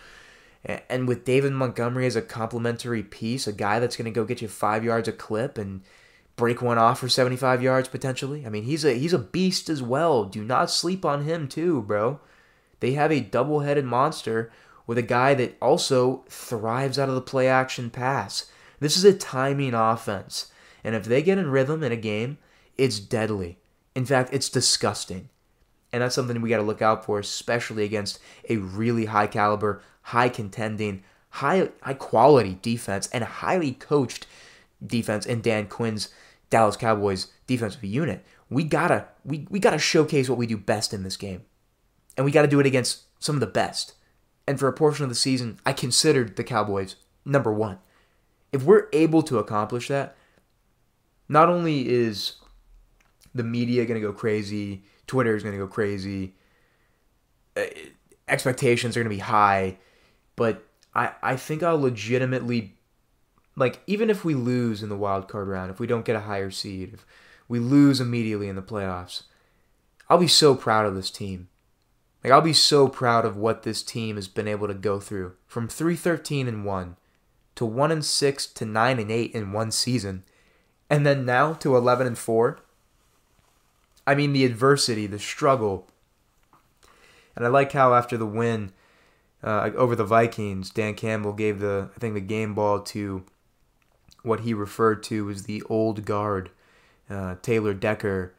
And 0.66 1.10
with 1.10 1.26
David 1.26 1.52
Montgomery 1.52 2.06
as 2.06 2.16
a 2.16 2.22
complementary 2.22 3.04
piece, 3.04 3.48
a 3.48 3.52
guy 3.54 3.80
that's 3.80 3.98
going 3.98 4.06
to 4.06 4.12
go 4.12 4.24
get 4.24 4.42
you 4.42 4.48
five 4.48 4.86
yards 4.86 5.10
a 5.10 5.12
clip 5.12 5.58
and 5.58 5.82
break 6.36 6.62
one 6.62 6.78
off 6.78 7.00
for 7.00 7.10
75 7.10 7.62
yards 7.62 7.88
potentially. 7.88 8.46
I 8.46 8.50
mean, 8.50 8.64
he's 8.64 8.86
a 8.86 8.94
he's 8.94 9.14
a 9.14 9.20
beast 9.20 9.70
as 9.70 9.82
well. 9.82 10.26
Do 10.26 10.44
not 10.44 10.72
sleep 10.72 11.06
on 11.06 11.24
him 11.24 11.48
too, 11.48 11.82
bro. 11.82 12.20
They 12.80 12.94
have 12.94 13.12
a 13.12 13.22
double-headed 13.22 13.86
monster 13.86 14.52
with 14.86 14.98
a 14.98 15.04
guy 15.04 15.34
that 15.36 15.56
also 15.62 16.26
thrives 16.28 17.00
out 17.00 17.08
of 17.08 17.16
the 17.16 17.22
play 17.22 17.48
action 17.48 17.90
pass. 17.90 18.52
This 18.80 18.98
is 18.98 19.06
a 19.06 19.14
timing 19.14 19.74
offense. 19.74 20.52
And 20.84 20.94
if 20.94 21.06
they 21.06 21.22
get 21.22 21.38
in 21.38 21.50
rhythm 21.50 21.82
in 21.82 21.94
a 21.94 21.98
game, 21.98 22.40
it's 22.78 23.00
deadly. 23.00 23.58
In 23.96 24.06
fact, 24.06 24.34
it's 24.34 24.50
disgusting. 24.50 25.30
And 25.94 26.02
that's 26.02 26.16
something 26.16 26.42
we 26.42 26.50
got 26.50 26.58
to 26.58 26.64
look 26.64 26.82
out 26.82 27.06
for, 27.06 27.20
especially 27.20 27.86
against 27.86 28.20
a 28.50 28.58
really 28.58 29.06
high 29.06 29.28
caliber, 29.28 29.82
high 30.02 30.28
contending, 30.28 31.04
high 31.30 31.70
high 31.82 31.94
quality 31.94 32.60
defense 32.62 33.08
and 33.14 33.24
highly 33.24 33.72
coached 33.72 34.28
defense 34.86 35.26
in 35.26 35.42
Dan 35.42 35.68
Quinn's 35.68 36.10
Dallas 36.50 36.78
Cowboys 36.78 37.28
defensive 37.48 37.84
unit. 37.84 38.24
We 38.50 38.64
gotta 38.64 39.08
we, 39.26 39.48
we 39.50 39.60
gotta 39.60 39.80
showcase 39.80 40.30
what 40.30 40.38
we 40.38 40.48
do 40.48 40.58
best 40.58 40.94
in 40.94 41.04
this 41.04 41.18
game. 41.18 41.44
And 42.16 42.26
we 42.26 42.32
gotta 42.32 42.48
do 42.48 42.60
it 42.60 42.66
against 42.66 43.04
some 43.20 43.36
of 43.36 43.40
the 43.40 43.48
best. 43.48 43.94
And 44.48 44.60
for 44.60 44.68
a 44.68 44.74
portion 44.74 45.04
of 45.04 45.10
the 45.10 45.16
season, 45.16 45.60
I 45.66 45.74
considered 45.74 46.36
the 46.36 46.44
Cowboys 46.44 46.96
number 47.26 47.52
one. 47.52 47.80
If 48.52 48.64
we're 48.64 48.88
able 48.94 49.24
to 49.24 49.40
accomplish 49.40 49.88
that, 49.88 50.16
not 51.28 51.50
only 51.50 51.90
is 51.90 52.36
the 53.34 53.44
media 53.44 53.86
gonna 53.86 54.00
go 54.00 54.14
crazy, 54.14 54.84
Twitter 55.08 55.36
is 55.36 55.44
gonna 55.44 55.58
go 55.58 55.68
crazy, 55.68 56.36
eh, 57.56 57.70
expectations 58.28 58.96
are 58.96 59.00
gonna 59.00 59.10
be 59.10 59.18
high, 59.20 59.78
but 60.36 60.64
I, 60.94 61.12
I 61.22 61.36
think 61.36 61.64
I'll 61.64 61.80
legitimately 61.80 62.76
like 63.56 63.82
even 63.88 64.10
if 64.10 64.26
we 64.26 64.34
lose 64.34 64.82
in 64.82 64.90
the 64.90 64.98
wild 64.98 65.28
card 65.28 65.48
round, 65.48 65.72
if 65.72 65.80
we 65.80 65.88
don't 65.88 66.06
get 66.06 66.16
a 66.16 66.22
higher 66.22 66.52
seed, 66.52 66.94
if 66.94 67.06
we 67.48 67.60
lose 67.60 68.00
immediately 68.00 68.48
in 68.48 68.56
the 68.56 68.62
playoffs, 68.62 69.24
I'll 70.10 70.18
be 70.18 70.28
so 70.28 70.56
proud 70.56 70.86
of 70.86 70.96
this 70.96 71.12
team. 71.12 71.50
Like 72.24 72.32
I'll 72.32 72.42
be 72.42 72.54
so 72.54 72.88
proud 72.88 73.26
of 73.26 73.38
what 73.38 73.64
this 73.64 73.84
team 73.84 74.16
has 74.16 74.28
been 74.28 74.48
able 74.48 74.68
to 74.68 74.74
go 74.74 75.00
through 75.00 75.34
from 75.46 75.68
313 75.68 76.48
and 76.48 76.66
1 76.66 76.96
to 77.56 77.66
1 77.66 77.92
and 77.92 78.04
6 78.06 78.48
to 78.48 78.66
9 78.66 79.00
and 79.00 79.12
8 79.12 79.32
in 79.32 79.52
one 79.52 79.72
season 79.72 80.24
and 80.90 81.06
then 81.06 81.26
now 81.26 81.54
to 81.54 81.76
11 81.76 82.08
and 82.08 82.18
4. 82.18 82.60
I 84.06 84.16
mean 84.16 84.34
the 84.34 84.46
adversity, 84.46 85.08
the 85.08 85.20
struggle. 85.20 85.88
And 87.36 87.46
I 87.46 87.50
like 87.50 87.72
how 87.72 87.94
after 87.94 88.18
the 88.18 88.26
win 88.26 88.74
uh, 89.44 89.72
over 89.76 89.96
the 89.96 90.06
Vikings, 90.06 90.70
Dan 90.70 90.94
Campbell 90.94 91.34
gave 91.34 91.60
the 91.60 91.90
I 91.96 92.00
think 92.00 92.14
the 92.14 92.22
game 92.22 92.54
ball 92.54 92.80
to 92.82 93.26
what 94.24 94.42
he 94.42 94.54
referred 94.54 95.04
to 95.04 95.30
as 95.30 95.44
the 95.44 95.62
old 95.64 96.06
guard, 96.06 96.50
uh, 97.10 97.36
Taylor 97.42 97.74
Decker, 97.74 98.34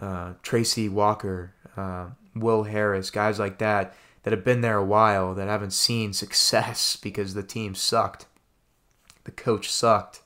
uh, 0.00 0.32
Tracy 0.42 0.88
Walker, 0.88 1.52
uh, 1.76 2.06
Will 2.34 2.64
Harris, 2.64 3.10
guys 3.10 3.38
like 3.38 3.58
that 3.58 3.94
that 4.22 4.32
have 4.32 4.44
been 4.44 4.60
there 4.60 4.78
a 4.78 4.84
while 4.84 5.34
that 5.34 5.46
haven't 5.46 5.72
seen 5.72 6.12
success 6.12 6.96
because 7.02 7.34
the 7.34 7.42
team 7.42 7.74
sucked, 7.74 8.26
the 9.24 9.30
coach 9.30 9.70
sucked, 9.70 10.20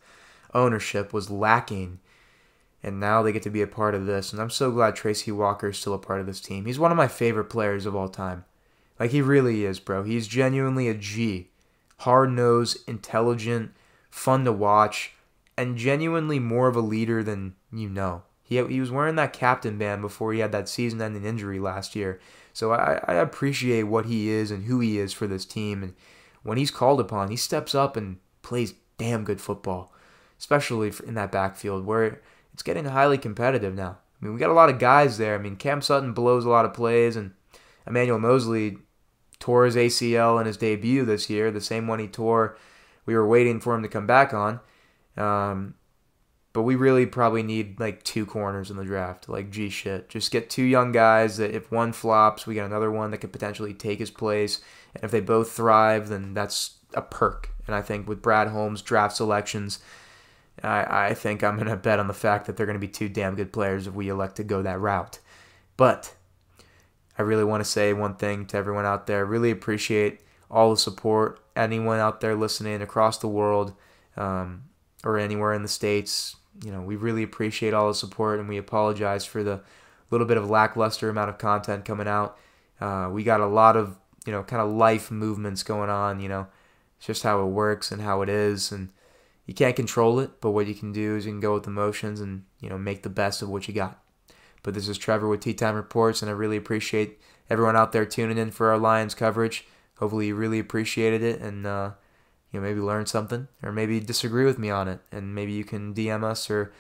ownership 0.55 1.13
was 1.13 1.31
lacking, 1.31 1.99
and 2.83 2.99
now 2.99 3.23
they 3.23 3.33
get 3.33 3.43
to 3.43 3.51
be 3.51 3.63
a 3.63 3.67
part 3.67 3.95
of 3.95 4.07
this. 4.07 4.33
And 4.33 4.41
I'm 4.41 4.51
so 4.51 4.71
glad 4.71 4.97
Tracy 4.97 5.31
Walker 5.31 5.69
is 5.69 5.79
still 5.79 5.93
a 5.93 5.99
part 5.99 6.21
of 6.21 6.27
this 6.27 6.41
team. 6.41 6.65
He's 6.65 6.79
one 6.79 6.91
of 6.91 6.97
my 6.97 7.09
favorite 7.09 7.51
players 7.51 7.85
of 7.85 7.95
all 7.95 8.09
time. 8.09 8.45
Like 8.99 9.11
he 9.11 9.21
really 9.21 9.65
is, 9.65 9.81
bro. 9.81 10.03
He's 10.03 10.27
genuinely 10.27 10.89
a 10.89 10.95
G. 10.95 11.49
Hard 11.99 12.31
nosed, 12.31 12.79
intelligent, 12.89 13.73
fun 14.11 14.45
to 14.45 14.53
watch, 14.53 15.13
and 15.57 15.77
genuinely 15.77 16.39
more 16.39 16.69
of 16.69 16.77
a 16.77 16.81
leader 16.81 17.23
than 17.23 17.55
you 17.73 17.89
know. 17.89 18.23
He, 18.43 18.63
he 18.67 18.81
was 18.81 18.91
wearing 18.91 19.15
that 19.17 19.33
captain 19.33 19.79
band 19.79 20.03
before 20.03 20.33
he 20.33 20.41
had 20.41 20.53
that 20.53 20.69
season 20.69 21.01
ending 21.01 21.25
injury 21.25 21.61
last 21.61 21.95
year. 21.95 22.21
So 22.53 22.73
I, 22.73 23.01
I 23.07 23.15
appreciate 23.15 23.85
what 23.85 24.07
he 24.07 24.29
is 24.29 24.51
and 24.51 24.65
who 24.65 24.81
he 24.81 24.99
is 24.99 25.13
for 25.13 25.27
this 25.27 25.45
team. 25.45 25.83
And 25.85 25.95
when 26.43 26.59
he's 26.59 26.73
called 26.73 27.01
upon, 27.01 27.31
he 27.31 27.37
steps 27.37 27.75
up 27.75 27.97
and 27.97 28.19
plays 28.43 28.75
damn 28.99 29.23
good 29.23 29.41
football, 29.41 29.93
especially 30.39 30.93
in 31.07 31.15
that 31.15 31.31
backfield 31.31 31.87
where 31.87 32.21
it's 32.53 32.65
getting 32.65 32.87
highly 32.87 33.19
competitive 33.19 33.75
now. 33.75 33.99
I 34.21 34.25
mean, 34.25 34.35
we 34.35 34.41
got 34.41 34.51
a 34.51 34.55
lot 34.55 34.69
of 34.69 34.79
guys 34.79 35.17
there. 35.17 35.37
I 35.37 35.39
mean, 35.39 35.57
Cam 35.57 35.81
Sutton 35.81 36.13
blows 36.13 36.45
a 36.45 36.51
lot 36.51 36.65
of 36.65 36.75
plays, 36.75 37.17
and 37.17 37.33
Emmanuel 37.87 38.19
Moseley 38.19 38.79
tore 39.39 39.65
his 39.65 39.77
ACL 39.77 40.41
in 40.41 40.47
his 40.47 40.57
debut 40.57 41.05
this 41.05 41.31
year, 41.31 41.51
the 41.51 41.61
same 41.61 41.87
one 41.87 41.99
he 41.99 42.07
tore 42.07 42.59
we 43.11 43.17
were 43.17 43.27
waiting 43.27 43.59
for 43.59 43.75
him 43.75 43.83
to 43.83 43.89
come 43.89 44.07
back 44.07 44.33
on. 44.33 44.61
Um, 45.17 45.75
but 46.53 46.63
we 46.63 46.77
really 46.77 47.07
probably 47.07 47.43
need 47.43 47.81
like 47.81 48.05
two 48.05 48.25
corners 48.25 48.71
in 48.71 48.77
the 48.77 48.85
draft. 48.85 49.29
Like, 49.29 49.51
gee, 49.51 49.69
shit. 49.69 50.09
Just 50.09 50.31
get 50.31 50.49
two 50.49 50.63
young 50.63 50.93
guys 50.93 51.37
that 51.39 51.53
if 51.53 51.73
one 51.73 51.93
flops, 51.93 52.47
we 52.47 52.55
got 52.55 52.67
another 52.67 52.89
one 52.89 53.11
that 53.11 53.19
could 53.19 53.33
potentially 53.33 53.75
take 53.75 53.99
his 53.99 54.13
place. 54.13 54.61
And 54.95 55.03
if 55.03 55.11
they 55.11 55.21
both 55.21 55.51
thrive, 55.51 56.09
then 56.09 56.35
that's 56.35 56.77
a 56.95 57.03
perk. 57.03 57.51
And 57.67 57.75
I 57.75 57.83
think 57.83 58.09
with 58.09 58.23
Brad 58.23 58.47
Holmes' 58.47 58.81
draft 58.81 59.17
selections, 59.17 59.81
I, 60.63 61.09
I 61.09 61.15
think 61.15 61.43
I'm 61.43 61.57
going 61.57 61.67
to 61.67 61.77
bet 61.77 61.99
on 61.99 62.07
the 62.07 62.15
fact 62.15 62.47
that 62.47 62.57
they're 62.57 62.67
going 62.67 62.79
to 62.79 62.87
be 62.87 62.87
two 62.87 63.09
damn 63.09 63.35
good 63.35 63.53
players 63.53 63.89
if 63.89 63.95
we 63.95 64.09
elect 64.09 64.37
to 64.37 64.45
go 64.45 64.63
that 64.63 64.79
route. 64.79 65.19
But 65.77 66.15
I 67.19 67.23
really 67.23 67.45
want 67.45 67.65
to 67.65 67.69
say 67.69 67.93
one 67.93 68.15
thing 68.15 68.47
to 68.47 68.57
everyone 68.57 68.87
out 68.87 69.09
there. 69.09 69.27
Really 69.27 69.51
appreciate 69.51 70.21
all 70.49 70.71
the 70.71 70.77
support. 70.77 71.40
Anyone 71.57 71.99
out 71.99 72.21
there 72.21 72.35
listening 72.35 72.81
across 72.83 73.19
the 73.19 73.29
world 73.29 73.75
um, 74.17 74.65
or 75.05 75.19
anywhere 75.19 75.53
in 75.53 75.63
the 75.63 75.69
States, 75.69 76.37
you 76.65 76.71
know, 76.71 76.81
we 76.81 76.97
really 76.97 77.23
appreciate 77.23 77.75
all 77.75 77.89
the 77.89 77.95
support 77.95 78.39
and 78.39 78.49
we 78.49 78.57
apologize 78.57 79.25
for 79.25 79.43
the 79.43 79.61
little 80.11 80.27
bit 80.27 80.37
of 80.37 80.51
lackluster 80.51 81.09
amount 81.09 81.31
of 81.31 81.39
content 81.39 81.85
coming 81.85 82.09
out. 82.09 82.37
Uh, 82.81 83.09
we 83.13 83.23
got 83.23 83.41
a 83.41 83.47
lot 83.47 83.77
of, 83.77 83.97
you 84.27 84.33
know, 84.33 84.43
kind 84.43 84.63
of 84.63 84.71
life 84.71 85.11
movements 85.11 85.63
going 85.63 85.91
on, 85.91 86.21
you 86.21 86.29
know, 86.29 86.47
it's 86.99 87.07
just 87.07 87.23
how 87.23 87.43
it 87.43 87.47
works 87.47 87.93
and 87.93 88.03
how 88.03 88.23
it 88.23 88.29
is. 88.29 88.73
And 88.73 88.91
you 89.47 89.55
can't 89.55 89.77
control 89.77 90.21
it, 90.21 90.41
but 90.41 90.51
what 90.51 90.67
you 90.67 90.75
can 90.75 90.93
do 90.93 91.17
is 91.17 91.27
you 91.27 91.33
can 91.33 91.41
go 91.41 91.55
with 91.55 91.67
emotions 91.67 92.21
and, 92.21 92.45
you 92.61 92.69
know, 92.69 92.79
make 92.79 93.03
the 93.03 93.09
best 93.09 93.43
of 93.43 93.49
what 93.49 93.69
you 93.69 93.75
got. 93.75 94.03
But 94.63 94.75
this 94.75 94.89
is 94.89 94.99
Trevor 94.99 95.29
with 95.29 95.41
Tea 95.41 95.55
Time 95.55 95.75
Reports, 95.75 96.23
and 96.23 96.31
I 96.31 96.35
really 96.35 96.57
appreciate 96.57 97.19
everyone 97.49 97.77
out 97.77 97.93
there 97.93 98.05
tuning 98.05 98.39
in 98.39 98.51
for 98.51 98.71
our 98.71 98.79
Lions 98.79 99.15
coverage. 99.15 99.67
Hopefully, 100.01 100.29
you 100.29 100.35
really 100.35 100.59
appreciated 100.59 101.23
it 101.23 101.41
and, 101.41 101.67
uh, 101.67 101.93
you 102.51 102.59
know, 102.59 102.67
maybe 102.67 102.81
learned 102.81 103.09
something 103.09 103.47
or 103.63 103.71
maybe 103.71 104.01
disagree 104.01 104.45
with 104.45 104.59
me 104.59 104.71
on 104.71 104.89
it. 104.89 105.01
And 105.13 105.35
maybe 105.35 105.53
you 105.53 105.63
can 105.63 105.95
DM 105.95 106.25
us 106.25 106.51
or, 106.51 106.73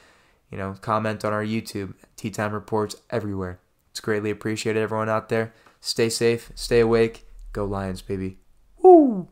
you 0.50 0.58
know, 0.58 0.74
comment 0.80 1.24
on 1.24 1.32
our 1.32 1.44
YouTube. 1.44 1.94
Tea 2.16 2.30
Time 2.30 2.52
Reports 2.52 2.96
everywhere. 3.10 3.60
It's 3.90 4.00
greatly 4.00 4.30
appreciated, 4.30 4.82
everyone 4.82 5.08
out 5.08 5.28
there. 5.28 5.52
Stay 5.80 6.08
safe, 6.08 6.50
stay 6.54 6.80
awake. 6.80 7.26
Go 7.52 7.64
Lions, 7.64 8.02
baby. 8.02 8.38
Woo! 8.82 9.28